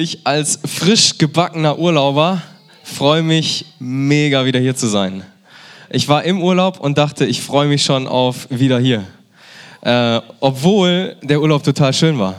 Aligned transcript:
Ich 0.00 0.20
als 0.22 0.60
frisch 0.64 1.18
gebackener 1.18 1.76
Urlauber 1.76 2.40
freue 2.84 3.24
mich 3.24 3.64
mega 3.80 4.44
wieder 4.44 4.60
hier 4.60 4.76
zu 4.76 4.86
sein. 4.86 5.24
Ich 5.90 6.08
war 6.08 6.22
im 6.22 6.40
Urlaub 6.40 6.78
und 6.78 6.98
dachte, 6.98 7.26
ich 7.26 7.42
freue 7.42 7.66
mich 7.66 7.82
schon 7.82 8.06
auf 8.06 8.46
wieder 8.48 8.78
hier. 8.78 9.04
Äh, 9.80 10.20
obwohl 10.38 11.16
der 11.22 11.40
Urlaub 11.40 11.64
total 11.64 11.92
schön 11.92 12.16
war. 12.16 12.36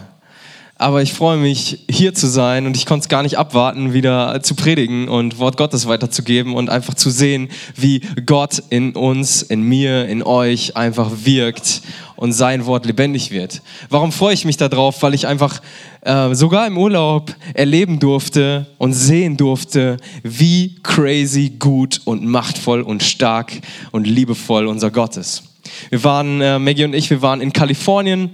Aber 0.77 1.01
ich 1.01 1.11
freue 1.11 1.35
mich, 1.35 1.83
hier 1.89 2.13
zu 2.13 2.27
sein 2.27 2.65
und 2.65 2.77
ich 2.77 2.85
konnte 2.85 3.03
es 3.03 3.09
gar 3.09 3.23
nicht 3.23 3.37
abwarten, 3.37 3.91
wieder 3.91 4.41
zu 4.41 4.55
predigen 4.55 5.10
und 5.10 5.37
Wort 5.37 5.57
Gottes 5.57 5.85
weiterzugeben 5.85 6.55
und 6.55 6.69
einfach 6.69 6.94
zu 6.94 7.10
sehen, 7.10 7.49
wie 7.76 7.99
Gott 8.26 8.63
in 8.69 8.96
uns, 8.96 9.41
in 9.41 9.62
mir, 9.63 10.07
in 10.07 10.23
euch 10.23 10.78
einfach 10.78 11.12
wirkt 11.26 11.81
und 12.15 12.31
sein 12.31 12.65
Wort 12.65 12.85
lebendig 12.85 13.31
wird. 13.31 13.62
Warum 13.89 14.13
freue 14.13 14.33
ich 14.33 14.46
mich 14.46 14.55
darauf? 14.55 15.03
Weil 15.03 15.13
ich 15.13 15.28
einfach 15.28 15.62
äh, 16.02 16.34
sogar 16.34 16.68
im 16.68 16.77
Urlaub 16.77 17.36
erleben 17.54 17.99
durfte 17.99 18.68
und 18.77 18.94
sehen 18.94 19.38
durfte, 19.38 19.98
wie 20.23 20.76
crazy 20.84 21.53
gut 21.59 22.02
und 22.05 22.26
machtvoll 22.26 22.81
und 22.81 23.03
stark 23.03 23.52
und 23.91 24.07
liebevoll 24.07 24.67
unser 24.67 24.91
Gott 24.91 25.17
ist. 25.17 25.43
Wir 25.90 26.04
waren, 26.04 26.41
äh, 26.41 26.59
Maggie 26.59 26.85
und 26.85 26.93
ich, 26.93 27.09
wir 27.09 27.21
waren 27.21 27.41
in 27.41 27.54
Kalifornien 27.54 28.31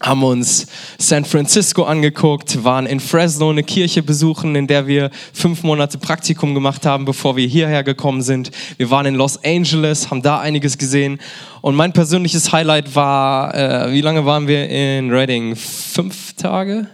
haben 0.00 0.22
uns 0.22 0.66
San 0.98 1.24
Francisco 1.24 1.84
angeguckt, 1.84 2.62
waren 2.64 2.86
in 2.86 3.00
Fresno 3.00 3.50
eine 3.50 3.62
Kirche 3.62 4.02
besuchen, 4.02 4.54
in 4.54 4.66
der 4.66 4.86
wir 4.86 5.10
fünf 5.32 5.62
Monate 5.62 5.98
Praktikum 5.98 6.54
gemacht 6.54 6.84
haben, 6.84 7.04
bevor 7.04 7.36
wir 7.36 7.46
hierher 7.46 7.82
gekommen 7.84 8.22
sind. 8.22 8.50
Wir 8.76 8.90
waren 8.90 9.06
in 9.06 9.14
Los 9.14 9.42
Angeles, 9.44 10.10
haben 10.10 10.22
da 10.22 10.40
einiges 10.40 10.78
gesehen. 10.78 11.18
Und 11.62 11.74
mein 11.74 11.92
persönliches 11.92 12.52
Highlight 12.52 12.94
war, 12.94 13.54
äh, 13.54 13.92
wie 13.92 14.00
lange 14.00 14.26
waren 14.26 14.46
wir 14.46 14.68
in 14.68 15.10
Reading? 15.10 15.56
Fünf 15.56 16.34
Tage? 16.34 16.88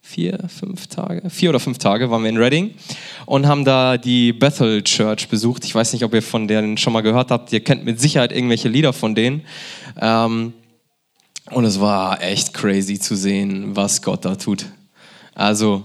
Vier, 0.00 0.38
fünf 0.48 0.86
Tage? 0.86 1.28
Vier 1.28 1.50
oder 1.50 1.60
fünf 1.60 1.78
Tage 1.78 2.10
waren 2.10 2.22
wir 2.22 2.30
in 2.30 2.38
Reading 2.38 2.74
und 3.26 3.46
haben 3.46 3.64
da 3.66 3.98
die 3.98 4.32
Bethel 4.32 4.82
Church 4.82 5.28
besucht. 5.28 5.66
Ich 5.66 5.74
weiß 5.74 5.92
nicht, 5.92 6.02
ob 6.02 6.14
ihr 6.14 6.22
von 6.22 6.48
denen 6.48 6.78
schon 6.78 6.94
mal 6.94 7.02
gehört 7.02 7.30
habt. 7.30 7.52
Ihr 7.52 7.60
kennt 7.60 7.84
mit 7.84 8.00
Sicherheit 8.00 8.32
irgendwelche 8.32 8.70
Lieder 8.70 8.94
von 8.94 9.14
denen. 9.14 9.42
Ähm, 10.00 10.54
und 11.50 11.64
es 11.64 11.80
war 11.80 12.22
echt 12.22 12.54
crazy 12.54 12.98
zu 12.98 13.16
sehen, 13.16 13.76
was 13.76 14.02
Gott 14.02 14.24
da 14.24 14.36
tut. 14.36 14.66
Also, 15.34 15.84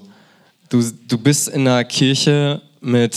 du, 0.69 0.83
du 1.07 1.17
bist 1.17 1.47
in 1.47 1.67
einer 1.67 1.83
Kirche 1.83 2.61
mit 2.81 3.15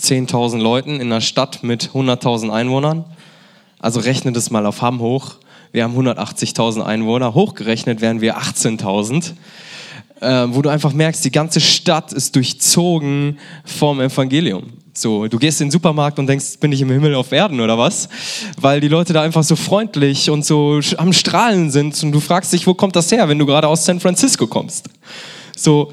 10.000 0.00 0.58
Leuten, 0.58 1.00
in 1.00 1.12
einer 1.12 1.20
Stadt 1.20 1.62
mit 1.62 1.90
100.000 1.90 2.50
Einwohnern. 2.50 3.04
Also 3.78 4.00
rechne 4.00 4.32
das 4.32 4.50
mal 4.50 4.66
auf 4.66 4.82
Hamm 4.82 5.00
hoch. 5.00 5.36
Wir 5.72 5.84
haben 5.84 5.96
180.000 5.96 6.82
Einwohner. 6.82 7.34
Hochgerechnet 7.34 8.00
wären 8.00 8.20
wir 8.20 8.38
18.000. 8.38 9.32
Äh, 10.20 10.46
wo 10.48 10.62
du 10.62 10.68
einfach 10.68 10.92
merkst, 10.92 11.24
die 11.24 11.30
ganze 11.30 11.60
Stadt 11.60 12.12
ist 12.12 12.34
durchzogen 12.34 13.38
vom 13.64 14.00
Evangelium. 14.00 14.72
So, 15.00 15.28
du 15.28 15.38
gehst 15.38 15.60
in 15.60 15.66
den 15.66 15.70
Supermarkt 15.70 16.18
und 16.18 16.26
denkst, 16.26 16.58
bin 16.58 16.72
ich 16.72 16.80
im 16.80 16.90
Himmel 16.90 17.14
auf 17.14 17.30
Erden 17.30 17.60
oder 17.60 17.78
was? 17.78 18.08
Weil 18.60 18.80
die 18.80 18.88
Leute 18.88 19.12
da 19.12 19.22
einfach 19.22 19.44
so 19.44 19.54
freundlich 19.54 20.28
und 20.28 20.44
so 20.44 20.80
am 20.96 21.12
Strahlen 21.12 21.70
sind 21.70 22.02
und 22.02 22.10
du 22.10 22.18
fragst 22.18 22.52
dich, 22.52 22.66
wo 22.66 22.74
kommt 22.74 22.96
das 22.96 23.12
her, 23.12 23.28
wenn 23.28 23.38
du 23.38 23.46
gerade 23.46 23.68
aus 23.68 23.84
San 23.84 24.00
Francisco 24.00 24.48
kommst? 24.48 24.90
So, 25.56 25.92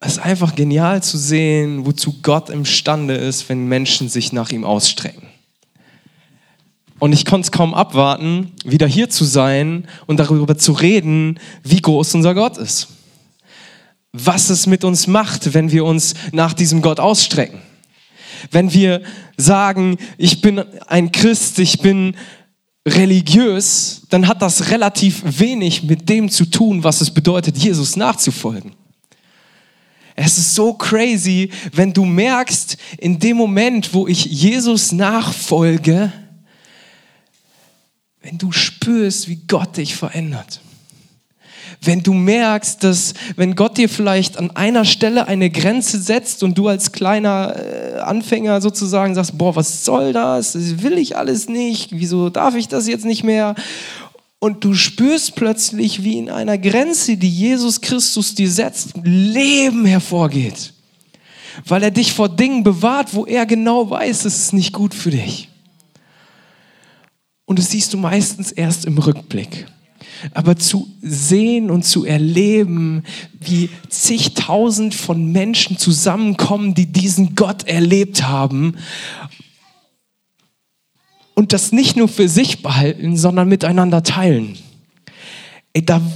es 0.00 0.12
ist 0.12 0.18
einfach 0.20 0.54
genial 0.54 1.02
zu 1.02 1.18
sehen, 1.18 1.84
wozu 1.84 2.14
Gott 2.22 2.48
imstande 2.48 3.14
ist, 3.14 3.46
wenn 3.50 3.66
Menschen 3.66 4.08
sich 4.08 4.32
nach 4.32 4.50
ihm 4.50 4.64
ausstrecken. 4.64 5.28
Und 6.98 7.12
ich 7.12 7.26
konnte 7.26 7.44
es 7.44 7.52
kaum 7.52 7.74
abwarten, 7.74 8.52
wieder 8.64 8.86
hier 8.86 9.10
zu 9.10 9.26
sein 9.26 9.86
und 10.06 10.18
darüber 10.18 10.56
zu 10.56 10.72
reden, 10.72 11.38
wie 11.62 11.82
groß 11.82 12.14
unser 12.14 12.34
Gott 12.34 12.56
ist 12.56 12.88
was 14.16 14.50
es 14.50 14.66
mit 14.66 14.84
uns 14.84 15.06
macht, 15.06 15.52
wenn 15.54 15.70
wir 15.70 15.84
uns 15.84 16.14
nach 16.32 16.54
diesem 16.54 16.80
Gott 16.80 17.00
ausstrecken. 17.00 17.60
Wenn 18.50 18.72
wir 18.72 19.02
sagen, 19.36 19.96
ich 20.18 20.40
bin 20.40 20.58
ein 20.86 21.12
Christ, 21.12 21.58
ich 21.58 21.80
bin 21.80 22.16
religiös, 22.86 24.02
dann 24.10 24.28
hat 24.28 24.42
das 24.42 24.70
relativ 24.70 25.22
wenig 25.24 25.82
mit 25.82 26.08
dem 26.08 26.30
zu 26.30 26.46
tun, 26.46 26.84
was 26.84 27.00
es 27.00 27.10
bedeutet, 27.10 27.56
Jesus 27.56 27.96
nachzufolgen. 27.96 28.74
Es 30.14 30.38
ist 30.38 30.54
so 30.54 30.72
crazy, 30.72 31.50
wenn 31.72 31.92
du 31.92 32.04
merkst, 32.04 32.78
in 32.98 33.18
dem 33.18 33.36
Moment, 33.36 33.92
wo 33.92 34.06
ich 34.06 34.24
Jesus 34.24 34.92
nachfolge, 34.92 36.12
wenn 38.22 38.38
du 38.38 38.50
spürst, 38.50 39.28
wie 39.28 39.42
Gott 39.46 39.76
dich 39.76 39.94
verändert 39.94 40.60
wenn 41.82 42.02
du 42.02 42.12
merkst, 42.12 42.82
dass 42.82 43.14
wenn 43.36 43.54
Gott 43.54 43.78
dir 43.78 43.88
vielleicht 43.88 44.38
an 44.38 44.50
einer 44.52 44.84
Stelle 44.84 45.28
eine 45.28 45.50
Grenze 45.50 46.00
setzt 46.00 46.42
und 46.42 46.56
du 46.56 46.68
als 46.68 46.92
kleiner 46.92 47.54
äh, 47.56 47.98
Anfänger 48.00 48.60
sozusagen 48.60 49.14
sagst, 49.14 49.36
boah, 49.38 49.56
was 49.56 49.84
soll 49.84 50.12
das? 50.12 50.52
Das 50.52 50.82
will 50.82 50.98
ich 50.98 51.16
alles 51.16 51.48
nicht. 51.48 51.90
Wieso 51.92 52.30
darf 52.30 52.54
ich 52.54 52.68
das 52.68 52.88
jetzt 52.88 53.04
nicht 53.04 53.24
mehr? 53.24 53.54
Und 54.38 54.64
du 54.64 54.74
spürst 54.74 55.34
plötzlich, 55.34 56.02
wie 56.02 56.18
in 56.18 56.30
einer 56.30 56.58
Grenze, 56.58 57.16
die 57.16 57.30
Jesus 57.30 57.80
Christus 57.80 58.34
dir 58.34 58.50
setzt, 58.50 58.92
Leben 59.02 59.86
hervorgeht. 59.86 60.72
Weil 61.66 61.82
er 61.82 61.90
dich 61.90 62.12
vor 62.12 62.28
Dingen 62.28 62.62
bewahrt, 62.62 63.14
wo 63.14 63.24
er 63.24 63.46
genau 63.46 63.88
weiß, 63.88 64.24
es 64.26 64.36
ist 64.36 64.52
nicht 64.52 64.72
gut 64.72 64.94
für 64.94 65.10
dich. 65.10 65.48
Und 67.46 67.58
das 67.58 67.70
siehst 67.70 67.94
du 67.94 67.96
meistens 67.96 68.52
erst 68.52 68.84
im 68.84 68.98
Rückblick 68.98 69.66
aber 70.32 70.56
zu 70.56 70.88
sehen 71.02 71.70
und 71.70 71.84
zu 71.84 72.04
erleben, 72.04 73.04
wie 73.40 73.70
zigtausend 73.88 74.94
von 74.94 75.32
Menschen 75.32 75.78
zusammenkommen, 75.78 76.74
die 76.74 76.86
diesen 76.86 77.34
Gott 77.34 77.66
erlebt 77.66 78.26
haben 78.26 78.76
und 81.34 81.52
das 81.52 81.70
nicht 81.70 81.96
nur 81.96 82.08
für 82.08 82.28
sich 82.28 82.62
behalten, 82.62 83.16
sondern 83.16 83.48
miteinander 83.48 84.02
teilen. 84.02 84.56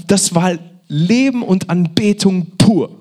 Das 0.06 0.34
war 0.34 0.58
Leben 0.88 1.42
und 1.42 1.70
Anbetung 1.70 2.46
pur. 2.56 2.96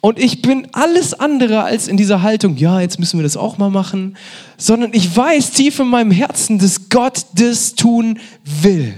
Und 0.00 0.18
ich 0.18 0.42
bin 0.42 0.68
alles 0.72 1.14
andere 1.14 1.62
als 1.62 1.88
in 1.88 1.96
dieser 1.96 2.22
Haltung, 2.22 2.56
ja, 2.56 2.80
jetzt 2.80 3.00
müssen 3.00 3.18
wir 3.18 3.24
das 3.24 3.36
auch 3.36 3.58
mal 3.58 3.70
machen, 3.70 4.16
sondern 4.56 4.92
ich 4.92 5.16
weiß 5.16 5.52
tief 5.52 5.80
in 5.80 5.88
meinem 5.88 6.10
Herzen, 6.10 6.58
dass 6.58 6.88
Gott 6.90 7.26
das 7.34 7.74
tun 7.74 8.18
will. 8.44 8.94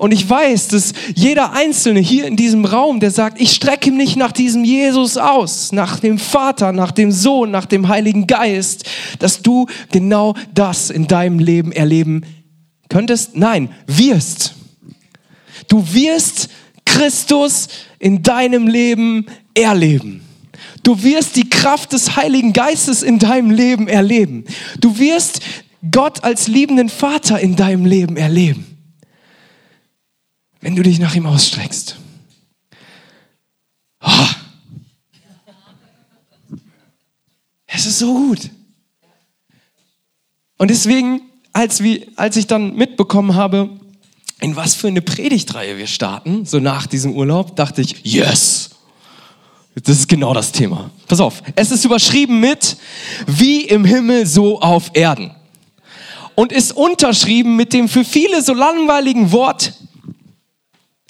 Und 0.00 0.12
ich 0.12 0.30
weiß, 0.30 0.68
dass 0.68 0.94
jeder 1.14 1.52
Einzelne 1.52 2.00
hier 2.00 2.26
in 2.26 2.34
diesem 2.34 2.64
Raum, 2.64 3.00
der 3.00 3.10
sagt, 3.10 3.38
ich 3.38 3.52
strecke 3.52 3.92
mich 3.92 4.16
nach 4.16 4.32
diesem 4.32 4.64
Jesus 4.64 5.18
aus, 5.18 5.72
nach 5.72 6.00
dem 6.00 6.18
Vater, 6.18 6.72
nach 6.72 6.90
dem 6.90 7.12
Sohn, 7.12 7.50
nach 7.50 7.66
dem 7.66 7.86
Heiligen 7.86 8.26
Geist, 8.26 8.84
dass 9.18 9.42
du 9.42 9.66
genau 9.92 10.36
das 10.54 10.88
in 10.88 11.06
deinem 11.06 11.38
Leben 11.38 11.70
erleben 11.70 12.24
könntest. 12.88 13.36
Nein, 13.36 13.68
wirst. 13.86 14.54
Du 15.68 15.84
wirst 15.92 16.48
Christus 16.86 17.68
in 17.98 18.22
deinem 18.22 18.68
Leben 18.68 19.26
erleben. 19.52 20.22
Du 20.82 21.02
wirst 21.02 21.36
die 21.36 21.50
Kraft 21.50 21.92
des 21.92 22.16
Heiligen 22.16 22.54
Geistes 22.54 23.02
in 23.02 23.18
deinem 23.18 23.50
Leben 23.50 23.86
erleben. 23.86 24.46
Du 24.80 24.98
wirst 24.98 25.40
Gott 25.90 26.24
als 26.24 26.48
liebenden 26.48 26.88
Vater 26.88 27.38
in 27.38 27.54
deinem 27.54 27.84
Leben 27.84 28.16
erleben 28.16 28.69
wenn 30.60 30.76
du 30.76 30.82
dich 30.82 30.98
nach 30.98 31.14
ihm 31.14 31.26
ausstreckst. 31.26 31.96
Oh. 34.02 34.26
Es 37.66 37.86
ist 37.86 37.98
so 37.98 38.12
gut. 38.12 38.50
Und 40.58 40.68
deswegen, 40.70 41.22
als, 41.52 41.82
wir, 41.82 42.06
als 42.16 42.36
ich 42.36 42.46
dann 42.46 42.76
mitbekommen 42.76 43.34
habe, 43.34 43.70
in 44.40 44.56
was 44.56 44.74
für 44.74 44.88
eine 44.88 45.02
Predigtreihe 45.02 45.78
wir 45.78 45.86
starten, 45.86 46.44
so 46.44 46.58
nach 46.60 46.86
diesem 46.86 47.14
Urlaub, 47.14 47.56
dachte 47.56 47.80
ich, 47.80 48.04
yes, 48.04 48.70
das 49.74 49.98
ist 49.98 50.08
genau 50.08 50.34
das 50.34 50.52
Thema. 50.52 50.90
Pass 51.06 51.20
auf, 51.20 51.42
es 51.54 51.70
ist 51.70 51.84
überschrieben 51.84 52.40
mit, 52.40 52.76
wie 53.26 53.62
im 53.62 53.84
Himmel, 53.84 54.26
so 54.26 54.60
auf 54.60 54.90
Erden. 54.94 55.34
Und 56.34 56.52
ist 56.52 56.72
unterschrieben 56.72 57.56
mit 57.56 57.72
dem 57.72 57.88
für 57.88 58.04
viele 58.04 58.42
so 58.42 58.54
langweiligen 58.54 59.30
Wort 59.32 59.74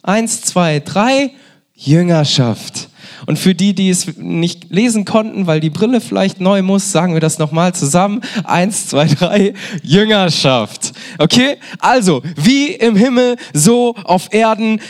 Eins, 0.02 0.42
zwei, 0.42 0.80
drei, 0.80 1.32
Jüngerschaft. 1.74 2.88
Und 3.26 3.38
für 3.38 3.54
die, 3.54 3.74
die 3.74 3.90
es 3.90 4.16
nicht 4.16 4.70
lesen 4.70 5.04
konnten, 5.04 5.46
weil 5.46 5.60
die 5.60 5.70
Brille 5.70 6.00
vielleicht 6.00 6.40
neu 6.40 6.62
muss, 6.62 6.92
sagen 6.92 7.14
wir 7.14 7.20
das 7.20 7.38
nochmal 7.38 7.74
zusammen. 7.74 8.22
Eins, 8.44 8.88
zwei, 8.88 9.06
drei, 9.06 9.54
Jüngerschaft. 9.82 10.92
Okay? 11.18 11.56
Also, 11.78 12.22
wie 12.36 12.68
im 12.72 12.96
Himmel, 12.96 13.36
so 13.52 13.94
auf 14.04 14.32
Erden. 14.32 14.80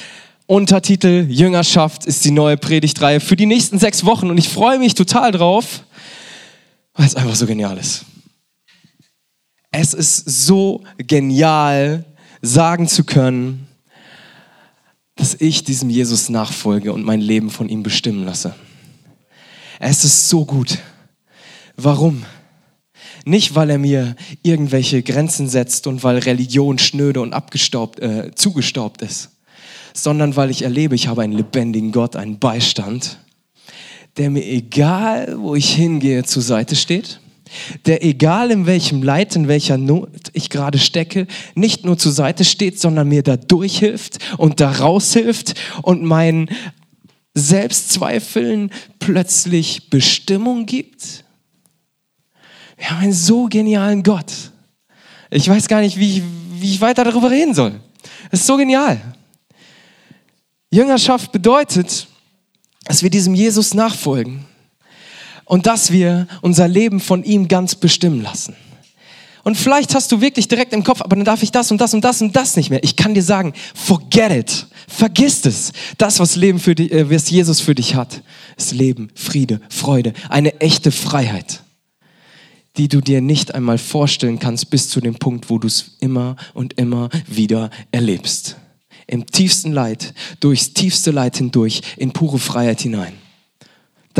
Untertitel 0.46 1.26
Jüngerschaft 1.28 2.06
ist 2.06 2.24
die 2.24 2.32
neue 2.32 2.56
Predigtreihe 2.56 3.20
für 3.20 3.36
die 3.36 3.46
nächsten 3.46 3.78
sechs 3.78 4.04
Wochen. 4.04 4.30
Und 4.30 4.38
ich 4.38 4.48
freue 4.48 4.80
mich 4.80 4.96
total 4.96 5.30
drauf, 5.30 5.84
weil 6.94 7.06
es 7.06 7.14
einfach 7.14 7.36
so 7.36 7.46
genial 7.46 7.78
ist. 7.78 8.04
Es 9.70 9.94
ist 9.94 10.46
so 10.46 10.82
genial, 10.98 12.04
sagen 12.42 12.88
zu 12.88 13.04
können, 13.04 13.68
dass 15.20 15.36
ich 15.38 15.64
diesem 15.64 15.90
Jesus 15.90 16.30
nachfolge 16.30 16.94
und 16.94 17.04
mein 17.04 17.20
Leben 17.20 17.50
von 17.50 17.68
ihm 17.68 17.82
bestimmen 17.82 18.24
lasse. 18.24 18.54
Es 19.78 20.02
ist 20.02 20.30
so 20.30 20.46
gut. 20.46 20.78
Warum? 21.76 22.24
Nicht, 23.26 23.54
weil 23.54 23.68
er 23.68 23.76
mir 23.76 24.16
irgendwelche 24.42 25.02
Grenzen 25.02 25.46
setzt 25.46 25.86
und 25.86 26.02
weil 26.04 26.18
Religion 26.18 26.78
schnöde 26.78 27.20
und 27.20 27.34
abgestaubt, 27.34 28.00
äh, 28.00 28.30
zugestaubt 28.34 29.02
ist, 29.02 29.32
sondern 29.92 30.36
weil 30.36 30.48
ich 30.48 30.62
erlebe, 30.62 30.94
ich 30.94 31.08
habe 31.08 31.20
einen 31.20 31.34
lebendigen 31.34 31.92
Gott, 31.92 32.16
einen 32.16 32.38
Beistand, 32.38 33.18
der 34.16 34.30
mir 34.30 34.46
egal, 34.46 35.36
wo 35.38 35.54
ich 35.54 35.74
hingehe, 35.74 36.24
zur 36.24 36.42
Seite 36.42 36.76
steht, 36.76 37.20
der 37.86 38.04
egal 38.04 38.50
in 38.50 38.66
welchem 38.66 39.02
Leid, 39.02 39.36
in 39.36 39.48
welcher 39.48 39.78
Not 39.78 40.30
ich 40.32 40.50
gerade 40.50 40.78
stecke, 40.78 41.26
nicht 41.54 41.84
nur 41.84 41.98
zur 41.98 42.12
Seite 42.12 42.44
steht, 42.44 42.80
sondern 42.80 43.08
mir 43.08 43.22
da 43.22 43.36
durchhilft 43.36 44.18
und 44.38 44.60
da 44.60 44.70
raushilft 44.70 45.54
und 45.82 46.02
meinen 46.02 46.50
Selbstzweifeln 47.34 48.70
plötzlich 48.98 49.90
Bestimmung 49.90 50.66
gibt 50.66 51.24
wir 52.80 52.90
haben 52.90 53.02
einen 53.02 53.12
so 53.12 53.46
genialen 53.46 54.02
Gott. 54.02 54.32
Ich 55.28 55.46
weiß 55.48 55.68
gar 55.68 55.82
nicht, 55.82 55.98
wie 55.98 56.16
ich, 56.16 56.22
wie 56.54 56.72
ich 56.72 56.80
weiter 56.80 57.04
darüber 57.04 57.30
reden 57.30 57.54
soll. 57.54 57.78
Es 58.30 58.40
ist 58.40 58.46
so 58.46 58.56
genial. 58.56 58.98
Jüngerschaft 60.70 61.30
bedeutet, 61.30 62.08
dass 62.84 63.02
wir 63.02 63.10
diesem 63.10 63.34
Jesus 63.34 63.74
nachfolgen 63.74 64.46
und 65.50 65.66
dass 65.66 65.90
wir 65.90 66.28
unser 66.42 66.68
Leben 66.68 67.00
von 67.00 67.24
ihm 67.24 67.48
ganz 67.48 67.74
bestimmen 67.74 68.22
lassen. 68.22 68.54
Und 69.42 69.56
vielleicht 69.56 69.96
hast 69.96 70.12
du 70.12 70.20
wirklich 70.20 70.46
direkt 70.46 70.72
im 70.72 70.84
Kopf, 70.84 71.00
aber 71.00 71.16
dann 71.16 71.24
darf 71.24 71.42
ich 71.42 71.50
das 71.50 71.72
und 71.72 71.80
das 71.80 71.92
und 71.92 72.04
das 72.04 72.22
und 72.22 72.36
das 72.36 72.54
nicht 72.54 72.70
mehr. 72.70 72.84
Ich 72.84 72.94
kann 72.94 73.14
dir 73.14 73.22
sagen, 73.22 73.52
forget 73.74 74.30
it. 74.30 74.66
Vergiss 74.86 75.44
es. 75.46 75.72
Das, 75.98 76.20
was 76.20 76.36
Leben 76.36 76.60
für 76.60 76.76
dich, 76.76 76.92
äh, 76.92 77.10
was 77.10 77.30
Jesus 77.30 77.60
für 77.60 77.74
dich 77.74 77.96
hat, 77.96 78.22
ist 78.56 78.70
Leben, 78.70 79.10
Friede, 79.16 79.60
Freude, 79.68 80.12
eine 80.28 80.60
echte 80.60 80.92
Freiheit 80.92 81.62
die 82.76 82.86
du 82.86 83.00
dir 83.00 83.20
nicht 83.20 83.52
einmal 83.52 83.78
vorstellen 83.78 84.38
kannst, 84.38 84.70
bis 84.70 84.88
zu 84.88 85.00
dem 85.00 85.16
Punkt, 85.16 85.50
wo 85.50 85.58
du 85.58 85.66
es 85.66 85.96
immer 85.98 86.36
und 86.54 86.74
immer 86.74 87.10
wieder 87.26 87.68
erlebst. 87.90 88.56
Im 89.08 89.26
tiefsten 89.26 89.72
Leid, 89.72 90.14
durchs 90.38 90.72
tiefste 90.72 91.10
Leid 91.10 91.36
hindurch, 91.36 91.82
in 91.96 92.12
pure 92.12 92.38
Freiheit 92.38 92.80
hinein. 92.80 93.14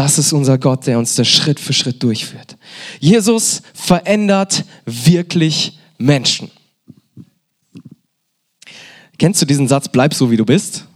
Das 0.01 0.17
ist 0.17 0.33
unser 0.33 0.57
Gott, 0.57 0.87
der 0.87 0.99
uns 0.99 1.15
das 1.15 1.29
Schritt 1.29 1.61
für 1.61 1.75
Schritt 1.75 2.03
durchführt. 2.03 2.57
Jesus 3.01 3.61
verändert 3.75 4.65
wirklich 4.87 5.79
Menschen. 5.99 6.51
Kennst 9.19 9.43
du 9.43 9.45
diesen 9.45 9.69
Satz, 9.69 9.91
bleib 9.91 10.15
so 10.15 10.31
wie 10.31 10.39
du 10.39 10.47
bist? 10.47 10.87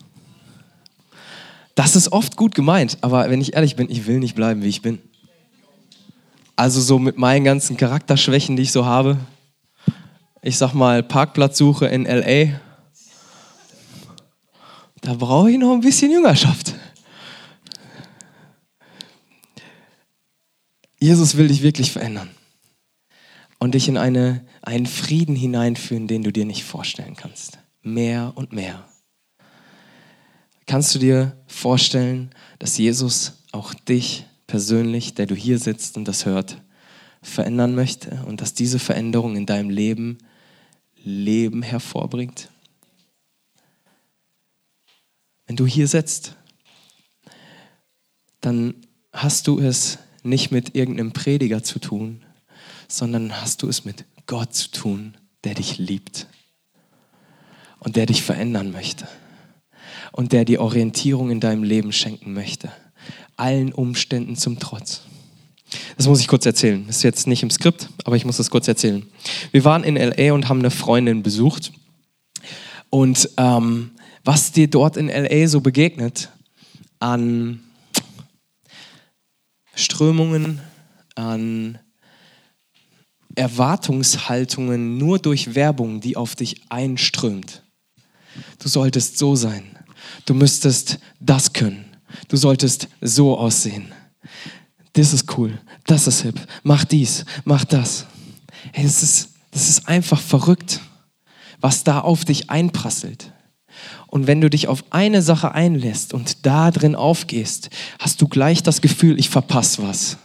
Das 1.74 1.96
ist 1.96 2.12
oft 2.12 2.34
gut 2.38 2.54
gemeint, 2.54 2.96
aber 3.02 3.28
wenn 3.28 3.42
ich 3.42 3.52
ehrlich 3.52 3.76
bin, 3.76 3.90
ich 3.90 4.06
will 4.06 4.20
nicht 4.20 4.36
bleiben, 4.36 4.62
wie 4.62 4.68
ich 4.68 4.80
bin. 4.80 4.98
Also 6.56 6.80
so 6.80 6.98
mit 6.98 7.18
meinen 7.18 7.44
ganzen 7.44 7.76
Charakterschwächen, 7.76 8.56
die 8.56 8.62
ich 8.62 8.72
so 8.72 8.86
habe. 8.86 9.18
Ich 10.40 10.56
sag 10.56 10.72
mal, 10.72 11.02
Parkplatzsuche 11.02 11.88
in 11.88 12.06
LA. 12.06 12.58
Da 15.02 15.12
brauche 15.12 15.50
ich 15.50 15.58
noch 15.58 15.74
ein 15.74 15.82
bisschen 15.82 16.10
Jüngerschaft. 16.10 16.73
Jesus 21.04 21.36
will 21.36 21.48
dich 21.48 21.60
wirklich 21.60 21.92
verändern 21.92 22.30
und 23.58 23.74
dich 23.74 23.88
in 23.88 23.98
eine, 23.98 24.42
einen 24.62 24.86
Frieden 24.86 25.36
hineinführen, 25.36 26.08
den 26.08 26.22
du 26.22 26.32
dir 26.32 26.46
nicht 26.46 26.64
vorstellen 26.64 27.14
kannst. 27.14 27.58
Mehr 27.82 28.32
und 28.36 28.54
mehr. 28.54 28.88
Kannst 30.64 30.94
du 30.94 30.98
dir 30.98 31.36
vorstellen, 31.46 32.30
dass 32.58 32.78
Jesus 32.78 33.42
auch 33.52 33.74
dich 33.74 34.24
persönlich, 34.46 35.12
der 35.12 35.26
du 35.26 35.34
hier 35.34 35.58
sitzt 35.58 35.98
und 35.98 36.08
das 36.08 36.24
hört, 36.24 36.62
verändern 37.20 37.74
möchte 37.74 38.24
und 38.26 38.40
dass 38.40 38.54
diese 38.54 38.78
Veränderung 38.78 39.36
in 39.36 39.44
deinem 39.44 39.68
Leben 39.68 40.16
Leben 40.96 41.60
hervorbringt? 41.60 42.48
Wenn 45.46 45.56
du 45.56 45.66
hier 45.66 45.86
sitzt, 45.86 46.34
dann 48.40 48.76
hast 49.12 49.46
du 49.48 49.58
es 49.58 49.98
nicht 50.24 50.50
mit 50.50 50.74
irgendeinem 50.74 51.12
Prediger 51.12 51.62
zu 51.62 51.78
tun, 51.78 52.22
sondern 52.88 53.40
hast 53.40 53.62
du 53.62 53.68
es 53.68 53.84
mit 53.84 54.04
Gott 54.26 54.54
zu 54.54 54.70
tun, 54.70 55.16
der 55.44 55.54
dich 55.54 55.78
liebt 55.78 56.26
und 57.78 57.96
der 57.96 58.06
dich 58.06 58.22
verändern 58.22 58.72
möchte 58.72 59.06
und 60.12 60.32
der 60.32 60.44
dir 60.44 60.60
Orientierung 60.60 61.30
in 61.30 61.40
deinem 61.40 61.62
Leben 61.62 61.92
schenken 61.92 62.32
möchte 62.32 62.70
allen 63.36 63.72
Umständen 63.72 64.36
zum 64.36 64.58
Trotz. 64.58 65.02
Das 65.96 66.06
muss 66.06 66.20
ich 66.20 66.28
kurz 66.28 66.46
erzählen. 66.46 66.86
Ist 66.88 67.02
jetzt 67.02 67.26
nicht 67.26 67.42
im 67.42 67.50
Skript, 67.50 67.88
aber 68.04 68.16
ich 68.16 68.24
muss 68.24 68.36
das 68.36 68.50
kurz 68.50 68.68
erzählen. 68.68 69.04
Wir 69.50 69.64
waren 69.64 69.82
in 69.82 69.96
LA 69.96 70.32
und 70.32 70.48
haben 70.48 70.60
eine 70.60 70.70
Freundin 70.70 71.22
besucht. 71.22 71.72
Und 72.90 73.28
ähm, 73.36 73.90
was 74.22 74.52
dir 74.52 74.68
dort 74.68 74.96
in 74.96 75.08
LA 75.08 75.48
so 75.48 75.60
begegnet 75.60 76.30
an 77.00 77.60
Strömungen, 79.74 80.60
an 81.14 81.78
Erwartungshaltungen 83.34 84.98
nur 84.98 85.18
durch 85.18 85.54
Werbung, 85.54 86.00
die 86.00 86.16
auf 86.16 86.36
dich 86.36 86.60
einströmt. 86.68 87.62
Du 88.58 88.68
solltest 88.68 89.18
so 89.18 89.36
sein. 89.36 89.64
Du 90.26 90.34
müsstest 90.34 90.98
das 91.20 91.52
können. 91.52 91.84
Du 92.28 92.36
solltest 92.36 92.88
so 93.00 93.36
aussehen. 93.36 93.92
Das 94.92 95.12
ist 95.12 95.36
cool, 95.36 95.60
das 95.86 96.06
ist 96.06 96.22
hip. 96.22 96.40
Mach 96.62 96.84
dies, 96.84 97.24
mach 97.44 97.64
das. 97.64 98.06
Hey, 98.72 98.84
das 98.84 99.02
ist, 99.02 99.30
das 99.50 99.68
ist 99.68 99.88
einfach 99.88 100.20
verrückt, 100.20 100.80
was 101.60 101.82
da 101.82 102.00
auf 102.00 102.24
dich 102.24 102.50
einprasselt. 102.50 103.32
Und 104.06 104.26
wenn 104.26 104.40
du 104.40 104.48
dich 104.50 104.68
auf 104.68 104.84
eine 104.90 105.22
Sache 105.22 105.52
einlässt 105.52 106.14
und 106.14 106.46
da 106.46 106.70
drin 106.70 106.94
aufgehst, 106.94 107.70
hast 107.98 108.20
du 108.20 108.28
gleich 108.28 108.62
das 108.62 108.80
Gefühl, 108.80 109.18
ich 109.18 109.30
verpasse 109.30 109.82
was. 109.82 110.18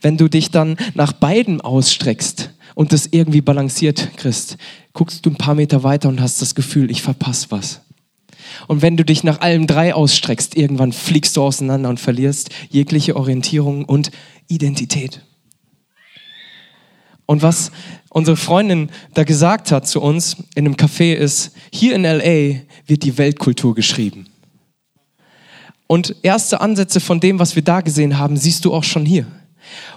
Wenn 0.00 0.16
du 0.16 0.28
dich 0.28 0.50
dann 0.50 0.76
nach 0.94 1.12
beiden 1.12 1.60
ausstreckst 1.60 2.50
und 2.74 2.92
das 2.92 3.08
irgendwie 3.10 3.40
balanciert 3.40 4.16
kriegst, 4.16 4.56
guckst 4.92 5.24
du 5.26 5.30
ein 5.30 5.36
paar 5.36 5.54
Meter 5.54 5.82
weiter 5.82 6.08
und 6.08 6.20
hast 6.20 6.42
das 6.42 6.54
Gefühl, 6.54 6.90
ich 6.90 7.02
verpasse 7.02 7.46
was. 7.50 7.80
Und 8.68 8.82
wenn 8.82 8.96
du 8.96 9.04
dich 9.04 9.24
nach 9.24 9.40
allem 9.40 9.66
drei 9.66 9.94
ausstreckst, 9.94 10.56
irgendwann 10.56 10.92
fliegst 10.92 11.36
du 11.36 11.42
auseinander 11.42 11.88
und 11.88 12.00
verlierst 12.00 12.50
jegliche 12.70 13.16
Orientierung 13.16 13.84
und 13.84 14.10
Identität. 14.48 15.22
Und 17.26 17.42
was 17.42 17.70
unsere 18.12 18.36
Freundin 18.36 18.90
da 19.14 19.24
gesagt 19.24 19.72
hat 19.72 19.88
zu 19.88 20.00
uns 20.00 20.36
in 20.54 20.66
einem 20.66 20.76
Café 20.76 21.14
ist, 21.14 21.52
hier 21.72 21.94
in 21.94 22.02
LA 22.02 22.60
wird 22.86 23.04
die 23.04 23.16
Weltkultur 23.16 23.74
geschrieben. 23.74 24.26
Und 25.86 26.16
erste 26.22 26.60
Ansätze 26.60 27.00
von 27.00 27.20
dem, 27.20 27.38
was 27.38 27.56
wir 27.56 27.62
da 27.62 27.80
gesehen 27.80 28.18
haben, 28.18 28.36
siehst 28.36 28.64
du 28.64 28.72
auch 28.74 28.84
schon 28.84 29.04
hier. 29.04 29.26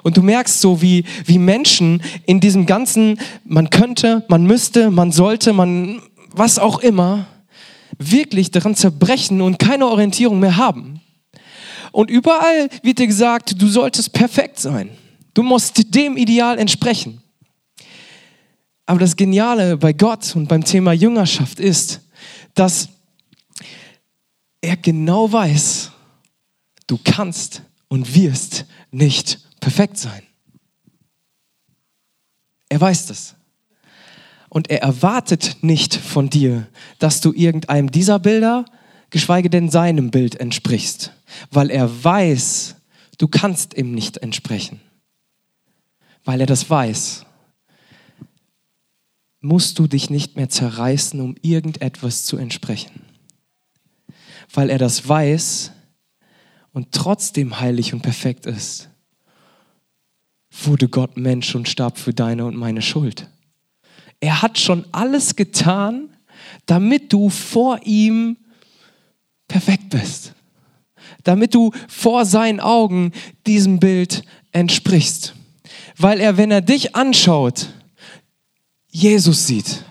Und 0.03 0.17
du 0.17 0.21
merkst 0.21 0.61
so, 0.61 0.81
wie, 0.81 1.03
wie 1.25 1.37
Menschen 1.37 2.01
in 2.25 2.39
diesem 2.39 2.65
ganzen, 2.65 3.19
man 3.43 3.69
könnte, 3.69 4.23
man 4.29 4.45
müsste, 4.45 4.91
man 4.91 5.11
sollte, 5.11 5.53
man, 5.53 6.01
was 6.31 6.59
auch 6.59 6.79
immer, 6.79 7.27
wirklich 7.97 8.51
daran 8.51 8.75
zerbrechen 8.75 9.41
und 9.41 9.59
keine 9.59 9.87
Orientierung 9.87 10.39
mehr 10.39 10.57
haben. 10.57 11.01
Und 11.91 12.09
überall 12.09 12.69
wird 12.81 12.99
dir 12.99 13.07
gesagt, 13.07 13.61
du 13.61 13.67
solltest 13.67 14.11
perfekt 14.13 14.59
sein. 14.59 14.89
Du 15.33 15.43
musst 15.43 15.95
dem 15.95 16.17
Ideal 16.17 16.57
entsprechen. 16.59 17.21
Aber 18.85 18.99
das 18.99 19.15
Geniale 19.15 19.77
bei 19.77 19.93
Gott 19.93 20.35
und 20.35 20.47
beim 20.47 20.63
Thema 20.63 20.93
Jüngerschaft 20.93 21.59
ist, 21.59 22.01
dass 22.53 22.89
er 24.61 24.77
genau 24.77 25.31
weiß, 25.31 25.91
du 26.87 26.99
kannst 27.03 27.63
und 27.87 28.15
wirst 28.15 28.65
nicht 28.91 29.39
perfekt 29.59 29.97
sein. 29.97 30.23
Er 32.69 32.81
weiß 32.81 33.07
das. 33.07 33.35
Und 34.49 34.69
er 34.69 34.81
erwartet 34.81 35.57
nicht 35.61 35.95
von 35.95 36.29
dir, 36.29 36.67
dass 36.99 37.21
du 37.21 37.33
irgendeinem 37.33 37.91
dieser 37.91 38.19
Bilder, 38.19 38.65
geschweige 39.09 39.49
denn 39.49 39.69
seinem 39.69 40.11
Bild 40.11 40.39
entsprichst, 40.39 41.11
weil 41.51 41.69
er 41.69 42.03
weiß, 42.03 42.75
du 43.17 43.27
kannst 43.27 43.75
ihm 43.75 43.93
nicht 43.93 44.17
entsprechen. 44.17 44.81
Weil 46.23 46.41
er 46.41 46.47
das 46.47 46.69
weiß, 46.69 47.24
musst 49.45 49.77
du 49.77 49.85
dich 49.85 50.09
nicht 50.09 50.35
mehr 50.35 50.49
zerreißen, 50.49 51.21
um 51.21 51.35
irgendetwas 51.41 52.25
zu 52.25 52.37
entsprechen. 52.37 53.01
Weil 54.51 54.71
er 54.71 54.79
das 54.79 55.07
weiß 55.07 55.71
und 56.73 56.91
trotzdem 56.91 57.59
heilig 57.59 57.93
und 57.93 58.01
perfekt 58.01 58.47
ist, 58.47 58.89
wurde 60.49 60.89
Gott 60.89 61.15
Mensch 61.15 61.53
und 61.53 61.69
starb 61.69 61.99
für 61.99 62.13
deine 62.13 62.45
und 62.45 62.55
meine 62.55 62.81
Schuld. 62.81 63.29
Er 64.19 64.41
hat 64.41 64.57
schon 64.57 64.85
alles 64.91 65.35
getan, 65.35 66.09
damit 66.65 67.13
du 67.13 67.29
vor 67.29 67.79
ihm 67.83 68.37
perfekt 69.47 69.89
bist. 69.89 70.33
Damit 71.23 71.53
du 71.53 71.71
vor 71.87 72.25
seinen 72.25 72.59
Augen 72.59 73.11
diesem 73.45 73.79
Bild 73.79 74.23
entsprichst. 74.51 75.35
Weil 75.97 76.19
er, 76.19 76.37
wenn 76.37 76.49
er 76.49 76.61
dich 76.61 76.95
anschaut, 76.95 77.69
Jesus 78.95 79.45
sieht. 79.45 79.83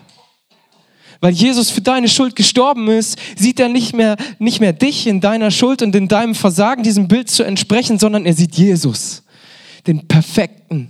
Weil 1.21 1.31
Jesus 1.31 1.69
für 1.69 1.81
deine 1.81 2.09
Schuld 2.09 2.35
gestorben 2.35 2.87
ist, 2.87 3.17
sieht 3.35 3.59
er 3.59 3.69
nicht 3.69 3.93
mehr, 3.95 4.17
nicht 4.39 4.59
mehr 4.59 4.73
dich 4.73 5.05
in 5.05 5.21
deiner 5.21 5.51
Schuld 5.51 5.83
und 5.83 5.95
in 5.95 6.07
deinem 6.07 6.33
Versagen, 6.33 6.81
diesem 6.81 7.07
Bild 7.07 7.29
zu 7.29 7.43
entsprechen, 7.43 7.99
sondern 7.99 8.25
er 8.25 8.33
sieht 8.33 8.55
Jesus, 8.55 9.23
den 9.85 10.07
perfekten, 10.07 10.89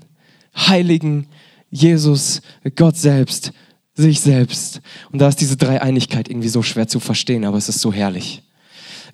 heiligen 0.56 1.28
Jesus, 1.70 2.42
Gott 2.76 2.96
selbst, 2.96 3.52
sich 3.96 4.22
selbst. 4.22 4.82
Und 5.12 5.20
da 5.20 5.28
ist 5.28 5.42
diese 5.42 5.58
Dreieinigkeit 5.58 6.30
irgendwie 6.30 6.50
so 6.50 6.64
schwer 6.64 6.88
zu 6.88 7.02
verstehen, 7.02 7.44
aber 7.44 7.58
es 7.58 7.68
ist 7.68 7.82
so 7.82 7.92
herrlich. 7.92 8.42